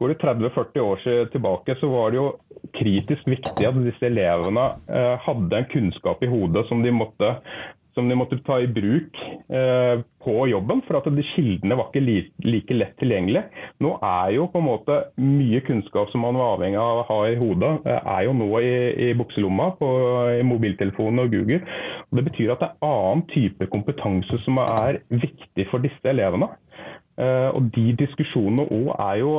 Går 0.00 0.14
det 0.14 0.22
30-40 0.22 0.80
år 0.80 1.00
tilbake, 1.28 1.74
så 1.76 1.88
var 1.92 2.06
det 2.08 2.16
jo 2.16 2.28
kritisk 2.72 3.26
viktig 3.28 3.66
at 3.68 3.76
disse 3.84 4.06
elevene 4.08 4.62
uh, 4.88 5.16
hadde 5.26 5.58
en 5.58 5.68
kunnskap 5.68 6.24
i 6.24 6.30
hodet 6.30 6.62
som 6.70 6.80
de 6.80 6.94
måtte 6.94 7.34
som 7.96 8.08
de 8.08 8.16
måtte 8.18 8.38
ta 8.46 8.58
i 8.62 8.68
bruk 8.70 9.18
eh, 9.50 10.02
på 10.22 10.34
jobben, 10.50 10.82
for 10.86 11.00
at 11.00 11.08
de 11.10 11.24
kildene 11.32 11.78
var 11.78 11.88
ikke 11.88 12.02
like, 12.04 12.32
like 12.46 12.76
lett 12.76 12.96
tilgjengelig. 13.00 13.44
Nå 13.82 13.96
er 14.06 14.34
jo 14.36 14.46
på 14.52 14.60
en 14.60 14.68
måte 14.68 14.98
mye 15.20 15.62
kunnskap 15.66 16.12
som 16.12 16.24
man 16.26 16.38
var 16.38 16.56
avhengig 16.56 16.80
av 16.80 17.02
å 17.02 17.06
ha 17.10 17.20
i 17.30 17.38
hodet, 17.40 17.72
eh, 17.88 18.10
er 18.16 18.26
jo 18.28 18.36
nå 18.38 18.50
i, 18.60 18.72
i 19.08 19.12
bukselomma 19.18 19.70
på 19.80 19.90
i 20.38 20.46
mobiltelefonen 20.46 21.24
og 21.24 21.34
Google. 21.34 21.62
Og 22.10 22.20
det 22.20 22.26
betyr 22.30 22.54
at 22.54 22.64
det 22.64 22.70
er 22.70 22.90
annen 22.90 23.26
type 23.32 23.70
kompetanse 23.72 24.40
som 24.42 24.60
er 24.64 25.02
viktig 25.10 25.68
for 25.72 25.82
disse 25.82 26.12
elevene. 26.12 26.50
Eh, 27.20 27.48
og 27.52 27.72
de 27.74 27.90
diskusjonene 28.00 28.68
òg 28.70 28.92
er 28.94 29.16
jo 29.20 29.32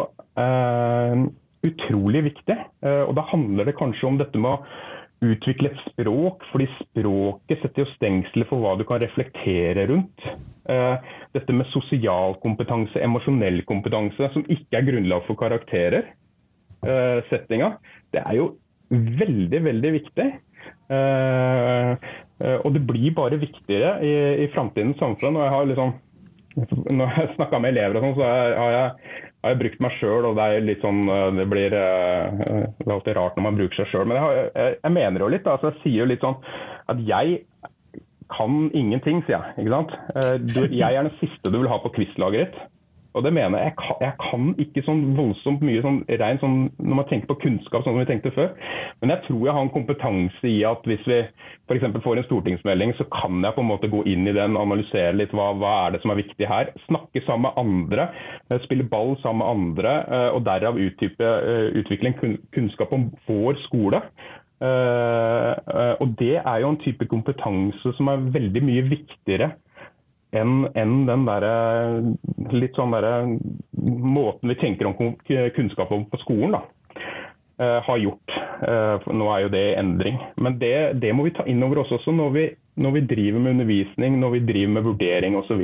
eh, 0.44 1.24
utrolig 1.68 2.26
viktige. 2.30 2.60
Eh, 2.86 3.04
og 3.08 3.16
da 3.18 3.26
handler 3.32 3.70
det 3.70 3.78
kanskje 3.80 4.10
om 4.10 4.20
dette 4.22 4.42
med 4.42 4.58
å 4.58 5.00
utvikle 5.22 5.70
et 5.70 5.82
språk, 5.86 6.46
fordi 6.52 6.68
språket 6.80 7.62
setter 7.62 7.84
jo 7.84 7.92
stengsler 7.94 8.48
for 8.50 8.64
hva 8.64 8.74
du 8.80 8.86
kan 8.90 9.02
reflektere 9.04 9.86
rundt. 9.92 10.26
Uh, 10.70 10.98
dette 11.36 11.56
med 11.56 11.70
sosial 11.74 12.38
kompetanse, 12.42 12.98
emosjonell 13.02 13.62
kompetanse, 13.70 14.32
som 14.34 14.46
ikke 14.48 14.80
er 14.80 14.88
grunnlag 14.90 15.26
for 15.28 15.40
karakterer, 15.40 16.10
uh, 16.88 17.22
settinga, 17.30 17.76
det 18.14 18.24
er 18.26 18.40
jo 18.40 18.52
veldig, 18.92 19.62
veldig 19.70 19.94
viktig. 20.00 20.30
Uh, 20.92 21.94
og 22.66 22.72
det 22.74 22.82
blir 22.90 23.14
bare 23.16 23.38
viktigere 23.42 24.00
i, 24.04 24.14
i 24.46 24.48
framtidens 24.54 24.98
samfunn. 25.02 25.38
og 25.38 25.46
jeg 25.46 25.54
har 25.54 25.70
liksom 25.70 26.00
når 26.56 27.14
jeg 27.16 27.36
snakka 27.38 27.60
med 27.62 27.72
elever, 27.72 27.98
og 28.00 28.04
sånn, 28.06 28.18
så 28.18 28.28
har 28.28 28.74
jeg, 28.76 29.22
har 29.42 29.54
jeg, 29.54 29.60
brukt 29.62 29.84
meg 29.84 29.96
sjøl. 30.00 30.28
Og 30.30 30.36
det 30.38 30.48
er 30.48 30.66
litt 30.66 30.84
sånn, 30.86 31.02
eh, 31.10 31.30
det 31.38 31.48
blir 31.52 31.78
eh, 31.78 32.68
det 32.82 32.92
alltid 32.96 33.18
rart 33.18 33.38
når 33.38 33.48
man 33.48 33.62
bruker 33.62 33.82
seg 33.82 33.94
sjøl. 33.94 34.10
Men 34.10 34.20
jeg, 34.22 34.50
jeg, 34.56 34.76
jeg, 34.82 34.96
mener 34.98 35.26
jo 35.26 35.32
litt. 35.34 35.50
Altså, 35.50 35.72
jeg 35.72 35.84
sier 35.86 36.04
jo 36.04 36.12
litt 36.12 36.26
sånn 36.26 36.38
at 36.92 37.02
jeg 37.08 37.42
kan 38.32 38.62
ingenting, 38.78 39.24
sier 39.28 39.40
jeg. 39.40 39.64
ikke 39.64 39.76
sant? 39.76 39.96
Eh, 40.16 40.36
du, 40.46 40.62
jeg 40.72 40.88
er 40.88 41.08
den 41.08 41.18
siste 41.20 41.52
du 41.52 41.60
vil 41.62 41.72
ha 41.72 41.82
på 41.84 41.94
quizlaget 41.98 42.46
ditt. 42.46 42.62
Og 43.12 43.26
det 43.26 43.34
mener 43.36 43.60
jeg. 43.60 43.74
Jeg 44.00 44.14
kan, 44.22 44.52
ikke 44.62 44.84
sånn 44.86 45.02
voldsomt 45.18 45.64
mye 45.68 45.82
sånn 45.84 46.00
rein 46.22 46.40
sånn 46.40 46.58
når 46.80 47.00
man 47.02 47.08
tenker 47.10 47.32
på 47.32 47.40
kunnskap, 47.44 47.84
sånn 47.84 47.98
som 47.98 48.00
vi 48.00 48.08
tenkte 48.08 48.32
før. 48.36 48.54
Men 49.02 49.14
jeg 49.16 49.26
tror 49.26 49.42
jeg 49.44 49.56
har 49.58 49.66
en 49.66 49.74
kompetanse 49.74 50.48
i 50.48 50.62
at 50.68 50.88
hvis 50.88 51.04
vi 51.10 51.20
f.eks. 51.20 51.88
får 52.06 52.22
en 52.22 52.28
stortingsmelding, 52.28 52.94
så 52.96 53.08
kan 53.12 53.44
jeg 53.44 53.56
på 53.58 53.64
en 53.64 53.70
måte 53.70 53.92
gå 53.92 54.04
inn 54.12 54.28
i 54.28 54.36
den, 54.36 54.56
analysere 54.60 55.16
litt 55.18 55.36
hva, 55.36 55.52
hva 55.60 55.74
er 55.86 55.96
det 55.96 56.04
som 56.04 56.14
er 56.14 56.22
viktig 56.22 56.48
her. 56.48 56.72
Snakke 56.88 57.24
sammen 57.26 57.50
med 57.50 57.60
andre, 57.60 58.08
eh, 58.50 58.62
spille 58.64 58.88
ball 58.88 59.18
sammen 59.24 59.44
med 59.44 59.52
andre, 59.56 59.96
eh, 60.08 60.30
og 60.36 60.46
derav 60.48 60.80
uttype, 60.80 61.32
eh, 61.52 61.72
utvikle 61.82 62.14
en 62.14 62.38
kunnskap 62.56 62.94
om 62.96 63.10
vår 63.28 63.60
skole. 63.68 64.04
Og 64.62 66.10
det 66.20 66.36
er 66.38 66.58
jo 66.62 66.68
en 66.70 66.78
type 66.84 67.08
kompetanse 67.10 67.96
som 67.98 68.12
er 68.12 68.28
veldig 68.36 68.62
mye 68.62 68.84
viktigere 68.92 69.48
enn 70.32 70.68
en 70.80 70.94
den 71.08 71.26
der, 71.28 71.46
litt 72.56 72.78
sånn 72.80 72.94
der, 72.96 73.08
måten 73.76 74.52
vi 74.52 74.60
tenker 74.62 74.92
om 74.92 75.16
kunnskap 75.56 75.92
om 75.92 76.06
på 76.08 76.22
skolen. 76.24 76.60
da, 76.60 76.64
uh, 77.62 77.80
har 77.86 77.98
gjort. 77.98 78.38
Uh, 78.62 79.12
nå 79.14 79.30
er 79.34 79.46
jo 79.46 79.54
det 79.54 79.66
endring. 79.80 80.20
Men 80.42 80.58
det, 80.62 80.76
det, 81.02 81.14
må 81.14 81.28
vi 81.28 81.36
ta 81.36 81.46
inn 81.50 81.64
over 81.66 81.84
oss 81.84 81.94
også 81.98 82.14
når 82.16 82.36
vi, 82.36 82.46
når 82.82 82.98
vi 82.98 83.08
driver 83.14 83.44
med 83.44 83.58
undervisning, 83.58 84.20
når 84.22 84.36
vi 84.38 84.46
driver 84.52 84.76
med 84.78 84.88
vurdering 84.90 85.38
osv. 85.40 85.64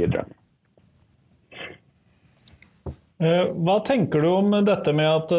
Uh, 3.17 3.45
hva 3.65 3.79
tenker 3.85 4.23
du 4.23 4.31
om 4.31 4.59
dette 4.65 4.93
med 4.95 5.09
at 5.09 5.37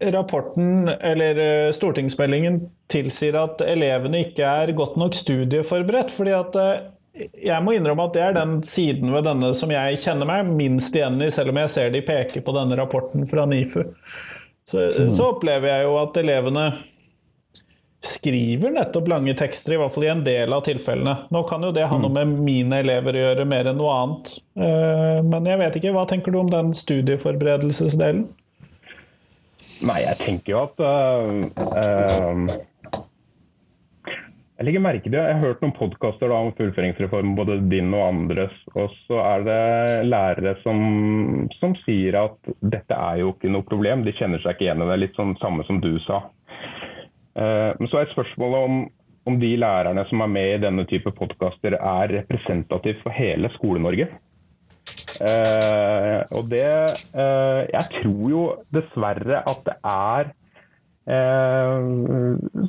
rapporten 0.00 0.88
eller 0.88 1.68
stortingsmeldingen 1.76 2.62
tilsier 2.88 3.36
at 3.36 3.60
elevene 3.66 4.22
ikke 4.24 4.46
er 4.48 4.72
godt 4.76 4.96
nok 5.00 5.16
studieforberedt? 5.16 6.12
fordi 6.12 6.32
at 6.36 6.56
jeg 7.18 7.64
må 7.64 7.74
innrømme 7.74 8.06
at 8.06 8.14
det 8.14 8.22
er 8.22 8.36
den 8.36 8.60
siden 8.66 9.10
ved 9.12 9.26
denne 9.26 9.50
som 9.58 9.72
jeg 9.74 9.98
kjenner 10.02 10.28
meg 10.28 10.52
minst 10.54 10.94
igjen 10.96 11.18
i, 11.22 11.30
selv 11.34 11.52
om 11.52 11.58
jeg 11.62 11.72
ser 11.72 11.90
de 11.94 12.04
peker 12.06 12.44
på 12.46 12.54
denne 12.54 12.78
rapporten 12.78 13.26
fra 13.30 13.46
NIFU. 13.50 13.82
Så, 14.68 14.78
mm. 14.78 15.10
så 15.10 15.32
opplever 15.32 15.72
jeg 15.72 15.88
jo 15.88 15.96
at 15.98 16.20
elevene 16.20 16.70
skriver 18.00 18.72
nettopp 18.72 19.10
lange 19.10 19.34
tekster, 19.36 19.74
i 19.74 19.80
hvert 19.80 19.92
fall 19.92 20.06
i 20.06 20.12
en 20.12 20.22
del 20.24 20.54
av 20.56 20.62
tilfellene. 20.64 21.16
Nå 21.34 21.42
kan 21.50 21.66
jo 21.66 21.72
det 21.76 21.88
ha 21.90 21.98
noe 22.00 22.12
mm. 22.14 22.20
med 22.20 22.46
mine 22.46 22.78
elever 22.84 23.18
å 23.18 23.24
gjøre, 23.26 23.48
mer 23.48 23.72
enn 23.72 23.80
noe 23.80 23.96
annet. 23.98 24.32
Eh, 24.56 25.18
men 25.26 25.50
jeg 25.50 25.60
vet 25.60 25.80
ikke, 25.80 25.92
hva 25.96 26.06
tenker 26.08 26.32
du 26.32 26.40
om 26.40 26.52
den 26.52 26.72
studieforberedelsesdelen? 26.76 28.24
Nei, 29.88 30.00
jeg 30.04 30.16
tenker 30.20 30.54
jo 30.54 30.64
at 30.66 30.82
uh, 30.84 31.40
uh 31.80 32.58
jeg 34.60 34.66
legger 34.68 34.82
merke 34.84 35.08
til, 35.08 35.14
jeg 35.16 35.36
har 35.38 35.40
hørt 35.40 35.62
noen 35.64 35.72
podkaster 35.72 36.32
om 36.36 36.50
fullføringsreformen, 36.58 37.32
både 37.32 37.54
din 37.72 37.94
og 37.96 38.02
andres. 38.10 38.52
Og 38.76 38.92
så 39.06 39.16
er 39.24 39.44
det 39.46 39.60
lærere 40.04 40.52
som, 40.60 41.46
som, 41.56 41.72
sier 41.86 42.18
at 42.20 42.50
dette 42.60 42.92
er 42.92 43.22
jo 43.22 43.30
ikke 43.32 43.48
noe 43.54 43.64
problem. 43.64 44.04
De 44.04 44.12
kjenner 44.18 44.42
seg 44.42 44.58
ikke 44.58 44.66
igjen 44.66 44.84
i 44.84 44.88
det. 44.90 44.98
Litt 45.00 45.16
sånn 45.16 45.32
samme 45.40 45.64
som 45.64 45.78
du 45.80 45.94
sa. 46.04 46.26
Eh, 47.40 47.70
men 47.78 47.88
så 47.88 48.02
er 48.02 48.12
spørsmålet 48.12 48.66
om, 48.68 48.82
om 49.32 49.38
de 49.40 49.54
lærerne 49.62 50.04
som 50.10 50.26
er 50.26 50.34
med 50.34 50.48
i 50.58 50.60
denne 50.66 50.84
type 50.92 51.08
podkaster, 51.16 51.78
er 51.80 52.12
representativt 52.18 53.00
for 53.06 53.16
hele 53.16 53.48
Skole-Norge. 53.56 54.10
Uh, 55.20 56.20
og 56.32 56.46
det 56.48 56.64
uh, 57.12 57.60
Jeg 57.68 57.84
tror 57.92 58.22
jo 58.32 58.44
dessverre 58.72 59.42
at 59.44 59.58
det 59.66 59.74
er 59.84 60.30
Eh, 60.32 60.49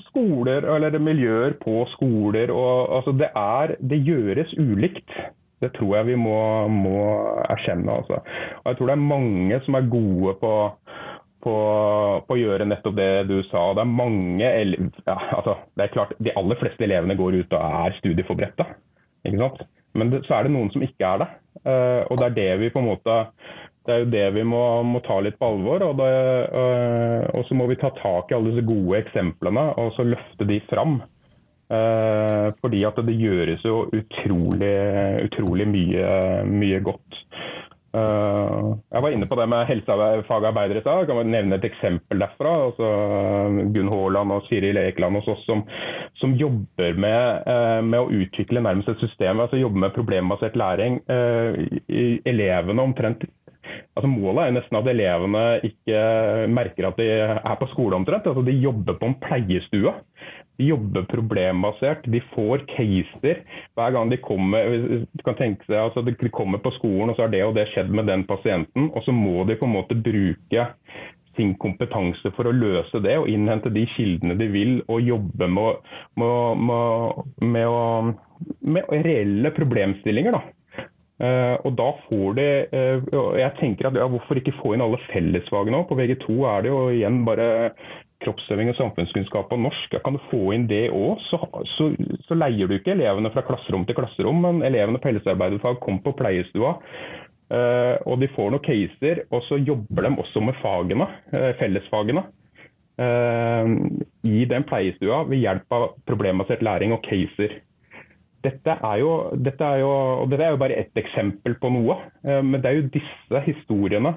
skoler 0.07 0.65
eller 0.75 0.97
miljøer 1.03 1.55
på 1.61 1.85
skoler. 1.93 2.51
Og, 2.53 2.95
altså 2.97 3.13
det, 3.17 3.29
er, 3.37 3.75
det 3.79 4.01
gjøres 4.07 4.53
ulikt. 4.59 5.13
Det 5.61 5.73
tror 5.75 5.99
jeg 5.99 6.09
vi 6.11 6.17
må, 6.17 6.37
må 6.73 7.01
erkjenne. 7.53 7.99
Altså. 8.01 8.21
Og 8.63 8.71
jeg 8.71 8.77
tror 8.77 8.91
det 8.91 8.95
er 8.95 9.09
mange 9.11 9.59
som 9.65 9.77
er 9.77 9.91
gode 9.91 10.33
på, 10.41 10.53
på, 11.45 11.57
på, 12.25 12.37
å 12.37 12.39
gjøre 12.39 12.69
nettopp 12.69 12.97
det 12.97 13.11
du 13.29 13.37
sa. 13.49 13.67
Det 13.77 13.85
er 13.85 13.91
mange 13.91 14.47
ja, 14.47 15.19
altså, 15.37 15.59
det 15.77 15.85
er 15.85 15.93
klart, 15.93 16.15
De 16.17 16.33
aller 16.39 16.57
fleste 16.61 16.87
elevene 16.87 17.19
går 17.19 17.43
ut 17.43 17.53
og 17.59 17.77
er 17.85 17.99
studieforberedte. 17.99 18.67
Men 19.93 20.09
det, 20.09 20.23
så 20.25 20.39
er 20.39 20.47
det 20.47 20.55
noen 20.55 20.71
som 20.73 20.83
ikke 20.85 21.13
er 21.13 21.23
det. 21.23 21.29
Uh, 21.61 22.01
og 22.09 22.17
det 22.17 22.29
er 22.29 22.37
det 22.37 22.51
vi 22.61 22.71
på 22.73 22.81
en 22.81 22.89
måte 22.89 23.15
det 23.85 23.93
er 23.93 24.03
jo 24.03 24.09
det 24.13 24.25
vi 24.35 24.43
må, 24.45 24.61
må 24.85 25.01
ta 25.05 25.17
litt 25.23 25.39
på 25.41 25.47
alvor. 25.55 25.85
Og, 25.87 25.95
det, 26.01 26.11
øh, 26.53 27.23
og, 27.33 27.45
så 27.47 27.57
må 27.57 27.65
vi 27.71 27.79
ta 27.81 27.89
tak 27.97 28.29
i 28.29 28.37
alle 28.37 28.53
disse 28.53 28.67
gode 28.67 28.99
eksemplene 29.01 29.71
og 29.81 29.95
så 29.97 30.05
løfte 30.05 30.47
de 30.49 30.61
fram. 30.69 31.01
Uh, 31.71 32.51
fordi 32.59 32.81
at 32.83 32.97
det 33.07 33.13
gjøres 33.15 33.61
jo 33.63 33.85
utrolig, 33.95 34.73
utrolig 35.23 35.67
mye, 35.71 36.09
mye 36.43 36.81
godt. 36.83 37.19
Uh, 37.91 38.77
jeg 38.87 39.03
var 39.03 39.11
inne 39.11 39.27
på 39.27 39.35
det 39.35 39.47
med 39.51 39.65
helsefagarbeidere 39.67 40.79
i 40.79 40.83
stad. 40.85 41.09
Kan 41.09 41.33
nevne 41.33 41.57
et 41.59 41.67
eksempel 41.67 42.23
derfra. 42.23 42.53
Altså, 42.69 42.91
Gunn 43.75 43.91
Haaland 43.91 44.35
og 44.37 44.47
Siri 44.47 44.71
Ekeland 44.79 45.19
hos 45.19 45.27
oss 45.33 45.43
som, 45.49 45.65
som 46.21 46.37
jobber 46.39 46.95
med, 46.95 47.43
uh, 47.51 47.81
med, 47.83 47.99
å 47.99 48.23
utvikle 48.23 48.63
nærmest 48.63 48.93
et 48.93 49.03
system. 49.03 49.43
altså 49.43 49.59
Jobber 49.59 49.87
med 49.87 49.95
problembasert 49.97 50.55
læring. 50.55 51.01
elevene 52.31 52.81
omtrent 52.81 53.23
altså 53.95 54.09
Målet 54.09 54.41
er 54.41 54.49
jo 54.49 54.55
nesten 54.57 54.77
at 54.79 54.89
elevene 54.91 55.43
ikke 55.67 55.99
merker 56.51 56.87
at 56.89 56.99
de 56.99 57.07
er 57.11 57.59
på 57.59 57.69
skole 57.73 57.97
omtrent. 57.97 58.27
Altså 58.27 58.43
de 58.47 58.55
jobber 58.57 58.97
på 58.99 59.09
en 59.09 59.17
pleiestue. 59.21 59.93
De 60.59 60.67
jobber 60.67 61.07
problembasert. 61.09 62.05
De 62.11 62.21
får 62.33 62.65
caser 62.69 63.41
hver 63.77 63.95
gang 63.95 64.11
de 64.11 64.19
kommer. 64.21 64.75
Du 65.07 65.23
kan 65.25 65.37
tenke 65.39 65.65
seg 65.67 65.79
altså 65.79 66.03
De 66.05 66.15
kommer 66.29 66.61
på 66.61 66.73
skolen, 66.77 67.09
og 67.09 67.17
så 67.17 67.25
har 67.25 67.33
det 67.33 67.45
og 67.45 67.55
det 67.57 67.69
skjedd 67.71 67.89
med 67.93 68.09
den 68.11 68.27
pasienten. 68.29 68.91
Og 68.91 69.05
så 69.05 69.15
må 69.15 69.45
de 69.49 69.57
på 69.59 69.69
en 69.69 69.75
måte 69.79 69.97
bruke 69.97 70.67
sin 71.37 71.53
kompetanse 71.59 72.31
for 72.35 72.49
å 72.49 72.55
løse 72.55 72.99
det 73.03 73.13
og 73.19 73.29
innhente 73.31 73.71
de 73.71 73.85
kildene 73.93 74.35
de 74.39 74.49
vil, 74.51 74.73
og 74.91 75.05
jobbe 75.05 75.47
med, 75.47 75.93
med, 76.19 76.65
med, 76.67 77.29
med, 77.53 78.17
med 78.75 78.97
reelle 79.07 79.53
problemstillinger. 79.55 80.35
da. 80.35 80.43
Uh, 81.21 81.53
og 81.67 81.75
da 81.77 81.91
får 82.07 82.37
de 82.39 82.45
uh, 82.73 83.35
Jeg 83.37 83.53
tenker 83.59 83.91
at 83.91 83.97
ja, 83.99 84.07
Hvorfor 84.09 84.39
ikke 84.39 84.55
få 84.57 84.71
inn 84.73 84.81
alle 84.81 84.97
fellesfagene 85.11 85.77
òg? 85.77 85.91
På 85.91 85.97
VG2 85.99 86.37
er 86.49 86.63
det 86.65 86.71
jo 86.71 86.79
igjen 86.89 87.19
bare 87.27 87.45
kroppsøving 88.21 88.71
og 88.71 88.77
samfunnskunnskap 88.77 89.53
og 89.55 89.63
norsk. 89.65 89.95
Kan 90.03 90.17
du 90.17 90.21
få 90.29 90.51
inn 90.55 90.67
det 90.69 90.87
òg, 90.93 91.21
så, 91.29 91.39
så, 91.75 91.89
så, 92.27 92.37
leier 92.37 92.69
du 92.69 92.77
ikke 92.77 92.95
elevene 92.95 93.31
fra 93.33 93.43
klasserom 93.47 93.85
til 93.87 93.97
klasserom, 93.97 94.43
men 94.45 94.61
elevene 94.67 95.01
på 95.01 95.11
helsearbeiderfag 95.11 95.81
kommer 95.83 96.05
på 96.05 96.15
pleiestua. 96.21 96.75
Uh, 97.51 97.97
og 98.07 98.21
de 98.21 98.29
får 98.31 98.53
noen 98.53 98.63
caser, 98.63 99.25
og 99.33 99.43
så 99.49 99.57
jobber 99.59 100.07
de 100.07 100.13
også 100.23 100.43
med 100.45 100.55
fagene, 100.61 101.09
fellesfagene. 101.59 102.27
i 104.23 104.45
den 104.45 104.63
pleiestua 104.67 105.23
ved 105.25 105.39
hjelp 105.41 105.73
av 105.73 105.85
problembasert 106.05 106.61
læring 106.61 106.91
og 106.93 107.01
caser. 107.01 107.55
Dette 108.45 108.73
er, 108.73 108.97
jo, 108.99 109.31
dette, 109.37 109.65
er 109.65 109.81
jo, 109.81 109.93
dette 110.29 110.45
er 110.45 110.53
jo 110.53 110.59
bare 110.61 110.77
ett 110.83 110.97
eksempel 110.97 111.55
på 111.61 111.71
noe, 111.73 111.97
men 112.23 112.61
det 112.61 112.69
er 112.69 112.77
jo 112.77 112.91
disse 112.93 113.41
historiene 113.47 114.15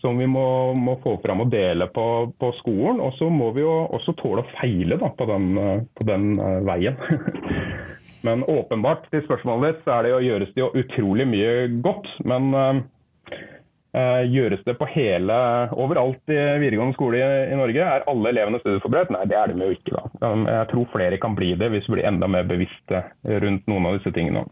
som 0.00 0.18
vi 0.18 0.26
må, 0.26 0.72
må, 0.74 0.96
få 1.04 1.16
fram 1.24 1.44
og 1.44 1.50
dele 1.52 1.86
på, 1.92 2.04
på 2.40 2.52
skolen. 2.60 3.00
Og 3.04 3.14
så 3.18 3.28
må 3.32 3.50
vi 3.56 3.64
jo 3.64 3.72
også 3.92 4.14
tåle 4.20 4.44
å 4.44 4.52
feile 4.56 4.98
da, 5.00 5.10
på, 5.16 5.26
den, 5.28 5.50
på, 5.96 6.06
den, 6.08 6.30
veien. 6.66 6.96
men 8.26 8.44
åpenbart, 8.48 9.08
til 9.12 9.24
spørsmålet 9.26 9.66
ditt, 9.66 9.82
så 9.84 9.98
er 9.98 10.06
det 10.06 10.14
jo, 10.14 10.22
gjøres 10.28 10.54
det 10.54 10.64
jo 10.64 10.70
utrolig 10.82 11.26
mye 11.28 11.52
godt. 11.84 12.08
Men 12.32 12.48
uh, 12.56 14.22
gjøres 14.30 14.64
det 14.66 14.76
på 14.80 14.88
hele 14.92 15.36
Overalt 15.82 16.32
i 16.32 16.38
videregående 16.62 16.96
skole 16.96 17.20
i, 17.20 17.42
i, 17.50 17.58
Norge? 17.60 17.84
Er 17.84 18.08
alle 18.10 18.32
elevene 18.32 18.62
studieforberedt? 18.62 19.12
Nei, 19.16 19.26
det 19.28 19.36
er 19.40 19.52
de 19.52 19.68
jo 19.68 19.76
ikke. 19.76 19.98
da. 19.98 20.32
Jeg 20.46 20.72
tror 20.72 20.88
flere 20.94 21.20
kan 21.20 21.36
bli 21.36 21.52
det 21.60 21.72
hvis 21.74 21.90
vi 21.90 21.98
blir 21.98 22.08
enda 22.08 22.30
mer 22.30 22.48
bevisste 22.48 23.04
rundt 23.44 23.68
noen 23.68 23.90
av 23.90 24.00
disse 24.00 24.14
tingene. 24.16 24.46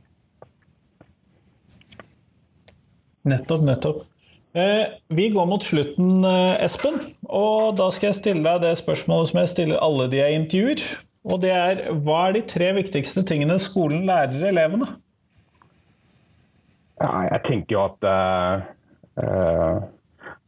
Nettopp, 3.29 3.65
nettopp. 3.67 4.07
Eh, 4.57 4.87
vi 5.09 5.29
går 5.29 5.47
mot 5.47 5.63
slutten, 5.63 6.25
eh, 6.25 6.65
Espen, 6.65 6.97
og 7.29 7.77
da 7.77 7.91
skal 7.93 8.09
jeg 8.09 8.17
stille 8.17 8.45
deg 8.47 8.63
det 8.65 8.79
spørsmålet 8.81 9.29
som 9.29 9.41
jeg 9.43 9.51
stiller 9.53 9.83
alle 9.85 10.07
de 10.09 10.23
jeg 10.23 10.39
intervjuer. 10.41 10.85
Og 11.29 11.43
det 11.43 11.51
er 11.53 11.83
hva 11.93 12.29
er 12.29 12.39
de 12.39 12.43
tre 12.49 12.71
viktigste 12.79 13.27
tingene 13.29 13.59
skolen 13.61 14.07
lærer 14.09 14.49
elevene? 14.49 14.89
Ja, 16.99 17.29
jeg 17.29 17.43
tenker 17.45 17.77
jo 17.77 17.83
at 17.85 18.07
uh, 18.09 18.65
uh, 19.23 19.77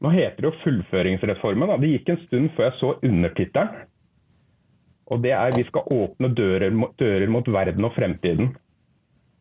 Nå 0.01 0.11
heter 0.15 0.41
det 0.41 0.49
jo 0.49 0.57
fullføringsreformen. 0.65 1.69
Da. 1.69 1.77
Det 1.77 1.91
gikk 1.93 2.09
en 2.09 2.23
stund 2.25 2.49
før 2.57 2.67
jeg 2.71 2.79
så 2.79 2.95
undertittelen. 3.05 3.85
Og 5.13 5.23
det 5.23 5.33
er 5.37 5.51
'Vi 5.53 5.65
skal 5.69 5.93
åpne 5.93 6.35
dører, 6.35 6.71
dører 6.97 7.29
mot 7.29 7.47
verden 7.47 7.85
og 7.85 7.93
fremtiden'. 7.93 8.55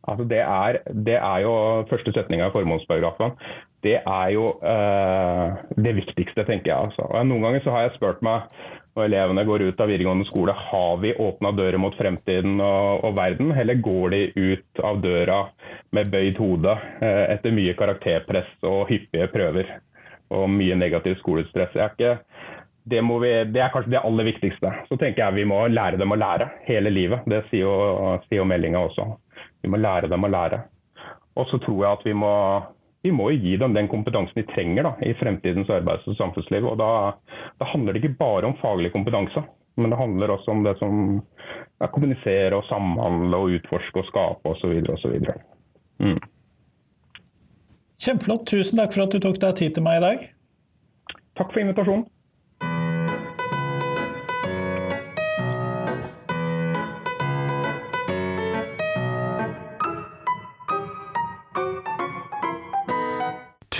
Altså 0.04 0.24
det, 0.24 0.40
er, 0.40 0.78
det 0.92 1.16
er 1.16 1.38
jo 1.40 1.86
første 1.88 2.12
setninga 2.12 2.48
i 2.48 2.52
formålsparagrafen 2.52 3.32
det 3.84 3.96
er 4.00 4.28
jo 4.34 4.44
uh, 4.60 5.56
det 5.76 5.94
viktigste, 5.96 6.44
tenker 6.44 6.72
jeg. 6.72 6.90
Altså. 6.90 7.06
Noen 7.24 7.46
ganger 7.46 7.64
så 7.64 7.74
har 7.74 7.86
jeg 7.86 7.96
spurt 7.96 8.22
meg 8.24 8.50
når 8.96 9.06
elevene 9.06 9.44
går 9.46 9.62
ut 9.68 9.80
av 9.80 9.86
videregående 9.86 10.26
skole, 10.26 10.54
har 10.70 10.96
vi 10.98 11.12
åpna 11.14 11.52
dører 11.54 11.78
mot 11.78 11.94
fremtiden 11.94 12.58
og, 12.58 13.04
og, 13.06 13.14
verden, 13.14 13.52
eller 13.54 13.78
går 13.78 14.16
de 14.16 14.22
ut 14.34 14.82
av 14.84 14.98
døra 15.04 15.44
med 15.94 16.10
bøyd 16.10 16.40
hode 16.42 16.74
uh, 16.74 17.24
etter 17.30 17.54
mye 17.54 17.76
karakterpress 17.78 18.50
og 18.66 18.90
hyppige 18.90 19.30
prøver 19.32 19.70
og 20.34 20.50
mye 20.52 20.76
negativt 20.78 21.22
skolestress? 21.22 21.78
Ikke, 21.86 22.18
det, 22.90 23.00
vi, 23.00 23.32
det, 23.52 23.62
er 23.62 23.72
kanskje 23.72 23.94
det 23.94 24.02
aller 24.02 24.28
viktigste. 24.32 24.74
Så 24.88 24.98
tenker 24.98 25.24
jeg 25.24 25.38
vi 25.40 25.48
må 25.48 25.62
lære 25.70 26.00
dem 26.00 26.12
å 26.12 26.18
lære 26.18 26.50
hele 26.66 26.92
livet. 26.92 27.24
Det 27.30 27.44
sier 27.48 27.64
jo, 27.64 28.18
sier 28.26 28.42
jo 28.42 28.48
meldinga 28.48 28.82
også. 28.88 29.06
Vi 29.62 29.70
må 29.70 29.80
lære 29.80 30.10
dem 30.10 30.24
å 30.26 30.30
lære. 30.32 30.64
Og 31.38 31.46
så 31.50 31.60
tror 31.62 31.84
jeg 31.84 31.98
at 31.98 32.06
vi 32.08 32.14
må 32.16 32.34
vi 33.02 33.12
må 33.12 33.30
jo 33.30 33.38
gi 33.40 33.56
dem 33.60 33.74
den 33.74 33.88
kompetansen 33.88 34.36
de 34.36 34.46
trenger 34.50 34.84
da, 34.88 34.92
i 35.06 35.14
fremtidens 35.16 35.70
arbeids- 35.72 36.08
og 36.08 36.18
samfunnsliv. 36.18 36.66
og 36.68 36.76
da, 36.80 36.90
da, 37.58 37.68
handler 37.72 37.96
det 37.96 38.04
ikke 38.04 38.18
bare 38.20 38.50
om 38.50 38.58
faglig 38.60 38.92
kompetanse, 38.92 39.44
men 39.80 39.90
det 39.90 39.98
handler 39.98 40.34
også 40.34 40.52
om 40.52 40.64
det 40.66 40.76
som 40.78 41.22
er 41.80 41.92
kommunisere 41.94 42.56
og 42.56 42.66
samhandle 42.68 43.36
og 43.36 43.56
utforske 43.56 44.02
og 44.02 44.10
skape 44.10 44.52
osv. 44.52 44.76
osv. 44.92 45.16
Mm. 46.04 46.20
Kjempeflott. 48.00 48.46
Tusen 48.48 48.80
takk 48.80 48.94
for 48.96 49.06
at 49.06 49.16
du 49.16 49.20
tok 49.20 49.40
deg 49.40 49.56
tid 49.60 49.76
til 49.76 49.84
meg 49.84 50.00
i 50.00 50.04
dag. 50.04 50.28
Takk 51.40 51.52
for 51.52 51.62
invitasjonen. 51.62 52.04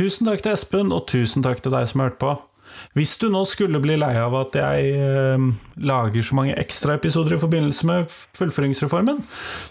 Tusen 0.00 0.24
takk 0.24 0.40
til 0.40 0.54
Espen, 0.54 0.94
og 0.96 1.10
tusen 1.10 1.44
takk 1.44 1.58
til 1.60 1.74
deg 1.74 1.84
som 1.90 2.00
hørte 2.00 2.16
på. 2.22 2.30
Hvis 2.96 3.18
du 3.20 3.26
nå 3.28 3.42
skulle 3.44 3.82
bli 3.82 3.98
lei 4.00 4.14
av 4.16 4.32
at 4.38 4.54
jeg 4.56 4.94
eh, 4.96 5.42
lager 5.84 6.24
så 6.24 6.38
mange 6.38 6.54
ekstraepisoder 6.56 7.36
i 7.36 7.40
forbindelse 7.42 7.88
med 7.90 8.14
fullføringsreformen, 8.38 9.20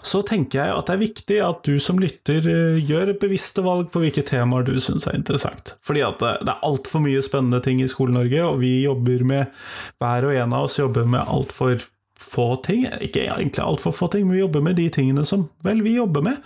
så 0.06 0.20
tenker 0.28 0.60
jeg 0.60 0.76
at 0.76 0.86
det 0.86 0.94
er 0.94 1.02
viktig 1.02 1.40
at 1.42 1.64
du 1.66 1.80
som 1.82 1.98
lytter 1.98 2.46
eh, 2.46 2.78
gjør 2.78 3.16
bevisste 3.18 3.64
valg 3.66 3.90
på 3.90 4.04
hvilke 4.04 4.22
temaer 4.28 4.68
du 4.68 4.76
syns 4.78 5.08
er 5.10 5.18
interessant. 5.18 5.74
Fordi 5.82 6.04
at 6.06 6.22
det, 6.22 6.36
det 6.46 6.54
er 6.54 6.68
altfor 6.70 7.02
mye 7.02 7.24
spennende 7.26 7.62
ting 7.64 7.82
i 7.82 7.90
Skole-Norge, 7.90 8.44
og 8.46 8.60
vi 8.62 8.76
jobber 8.84 9.26
med 9.26 9.64
Hver 9.98 10.28
og 10.28 10.36
en 10.36 10.54
av 10.60 10.68
oss 10.68 10.78
jobber 10.78 11.10
med 11.10 11.26
altfor 11.26 11.82
få 12.20 12.56
ting. 12.64 12.84
Ikke 13.00 13.24
egentlig 13.24 13.62
altfor 13.64 13.94
få 13.96 14.08
ting, 14.12 14.26
men 14.26 14.36
vi 14.36 14.42
jobber 14.42 14.64
med 14.64 14.76
de 14.76 14.86
tingene 14.92 15.24
som 15.28 15.46
vel 15.64 15.80
vi 15.84 15.96
jobber 15.96 16.24
med, 16.24 16.40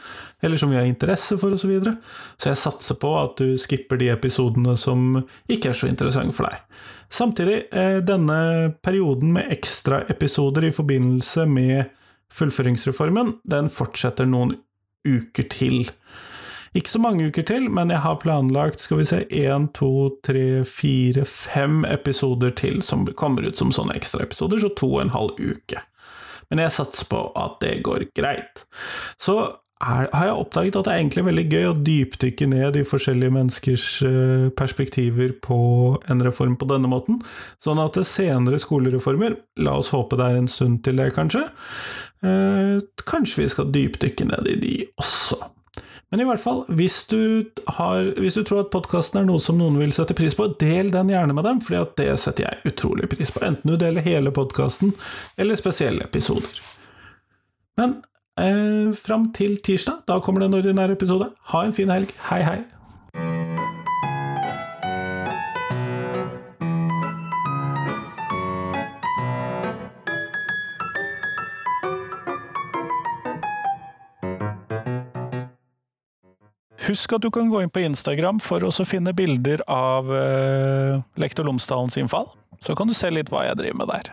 eller 0.44 0.60
som 0.60 0.70
vi 0.70 0.78
har 0.78 0.86
interesse 0.86 1.38
for, 1.40 1.54
osv. 1.54 1.64
Så, 1.64 1.70
videre. 1.70 1.96
så 2.38 2.52
jeg 2.52 2.60
satser 2.62 2.98
på 3.00 3.10
at 3.18 3.40
du 3.40 3.56
skipper 3.60 3.98
de 4.00 4.12
episodene 4.14 4.76
som 4.78 5.18
ikke 5.50 5.72
er 5.72 5.78
så 5.78 5.90
interessante 5.90 6.36
for 6.36 6.48
deg. 6.48 6.62
Samtidig, 7.14 7.58
eh, 7.72 7.98
denne 8.06 8.38
perioden 8.82 9.34
med 9.34 9.50
ekstraepisoder 9.54 10.68
i 10.68 10.74
forbindelse 10.74 11.46
med 11.50 11.90
fullføringsreformen, 12.34 13.38
den 13.46 13.70
fortsetter 13.70 14.26
noen 14.30 14.56
uker 15.04 15.46
til. 15.52 15.84
Ikke 16.74 16.90
så 16.90 16.98
mange 16.98 17.28
uker 17.30 17.44
til, 17.46 17.68
men 17.70 17.92
jeg 17.92 18.02
har 18.02 18.20
planlagt 18.22 18.82
skal 18.82 18.98
vi 18.98 19.06
se, 19.06 19.20
én, 19.30 19.68
to, 19.78 20.10
tre, 20.26 20.64
fire, 20.66 21.22
fem 21.28 21.84
episoder 21.86 22.50
til 22.58 22.80
som 22.82 23.06
kommer 23.14 23.46
ut 23.46 23.60
som 23.60 23.70
sånne 23.74 23.94
ekstraepisoder, 23.94 24.58
så 24.58 24.72
to 24.74 24.90
og 24.96 25.04
en 25.04 25.14
halv 25.14 25.38
uke. 25.38 25.84
Men 26.50 26.64
jeg 26.64 26.74
satser 26.74 27.06
på 27.10 27.28
at 27.38 27.60
det 27.62 27.78
går 27.86 28.08
greit. 28.18 28.64
Så 29.22 29.38
er, 29.84 30.10
har 30.10 30.28
jeg 30.28 30.36
oppdaget 30.40 30.76
at 30.80 30.86
det 30.86 30.92
er 30.92 31.00
egentlig 31.04 31.24
veldig 31.28 31.46
gøy 31.52 31.64
å 31.68 31.78
dypdykke 31.86 32.50
ned 32.50 32.78
i 32.80 32.84
forskjellige 32.88 33.36
menneskers 33.38 33.88
uh, 34.02 34.50
perspektiver 34.58 35.34
på 35.46 35.58
en 36.10 36.26
reform 36.26 36.58
på 36.58 36.68
denne 36.70 36.90
måten. 36.90 37.22
Sånn 37.62 37.82
at 37.82 37.98
det 37.98 38.06
senere 38.10 38.60
skolereformer, 38.62 39.38
la 39.62 39.78
oss 39.78 39.92
håpe 39.94 40.18
det 40.20 40.30
er 40.30 40.42
en 40.42 40.50
stund 40.50 40.82
til 40.86 40.98
det, 40.98 41.12
kanskje, 41.14 41.46
eh, 42.26 42.78
kanskje 43.06 43.44
vi 43.44 43.50
skal 43.52 43.74
dypdykke 43.74 44.26
ned 44.30 44.50
i 44.50 44.62
de 44.62 44.78
også. 45.00 45.38
Men 46.14 46.20
i 46.22 46.24
hvert 46.28 46.42
fall, 46.44 46.60
hvis 46.78 47.00
du, 47.10 47.50
har, 47.74 48.12
hvis 48.22 48.36
du 48.38 48.44
tror 48.46 48.60
at 48.62 48.68
podkasten 48.70 49.18
er 49.18 49.24
noe 49.26 49.42
som 49.42 49.56
noen 49.58 49.80
vil 49.80 49.90
sette 49.90 50.14
pris 50.14 50.36
på, 50.38 50.44
del 50.60 50.92
den 50.94 51.08
gjerne 51.10 51.34
med 51.34 51.42
dem, 51.42 51.58
for 51.58 51.88
det 51.98 52.06
setter 52.22 52.44
jeg 52.46 52.70
utrolig 52.70 53.08
pris 53.10 53.32
på. 53.34 53.42
Enten 53.42 53.72
du 53.72 53.74
deler 53.80 54.06
hele 54.06 54.30
podkasten 54.30 54.92
eller 55.34 55.58
spesielle 55.58 56.06
episoder. 56.06 56.60
Men 57.82 57.96
eh, 58.38 58.94
fram 58.94 59.32
til 59.34 59.58
tirsdag, 59.58 60.04
da 60.06 60.20
kommer 60.22 60.44
det 60.44 60.52
en 60.52 60.60
ordinær 60.60 60.94
episode. 60.94 61.32
Ha 61.50 61.64
en 61.66 61.74
fin 61.74 61.90
helg. 61.90 62.14
Hei, 62.28 62.44
hei. 62.46 62.60
Husk 76.84 77.14
at 77.16 77.22
du 77.24 77.30
kan 77.32 77.48
gå 77.48 77.62
inn 77.64 77.72
på 77.72 77.80
Instagram 77.80 78.42
for 78.44 78.64
å 78.66 78.72
finne 78.84 79.14
bilder 79.16 79.62
av 79.70 80.10
uh, 80.10 81.00
Lektor 81.16 81.46
Lomsdalens 81.48 81.96
innfall. 81.96 82.28
Så 82.60 82.76
kan 82.76 82.90
du 82.90 82.96
se 82.96 83.08
litt 83.12 83.32
hva 83.32 83.46
jeg 83.46 83.56
driver 83.60 83.80
med 83.80 83.92
der. 83.92 84.12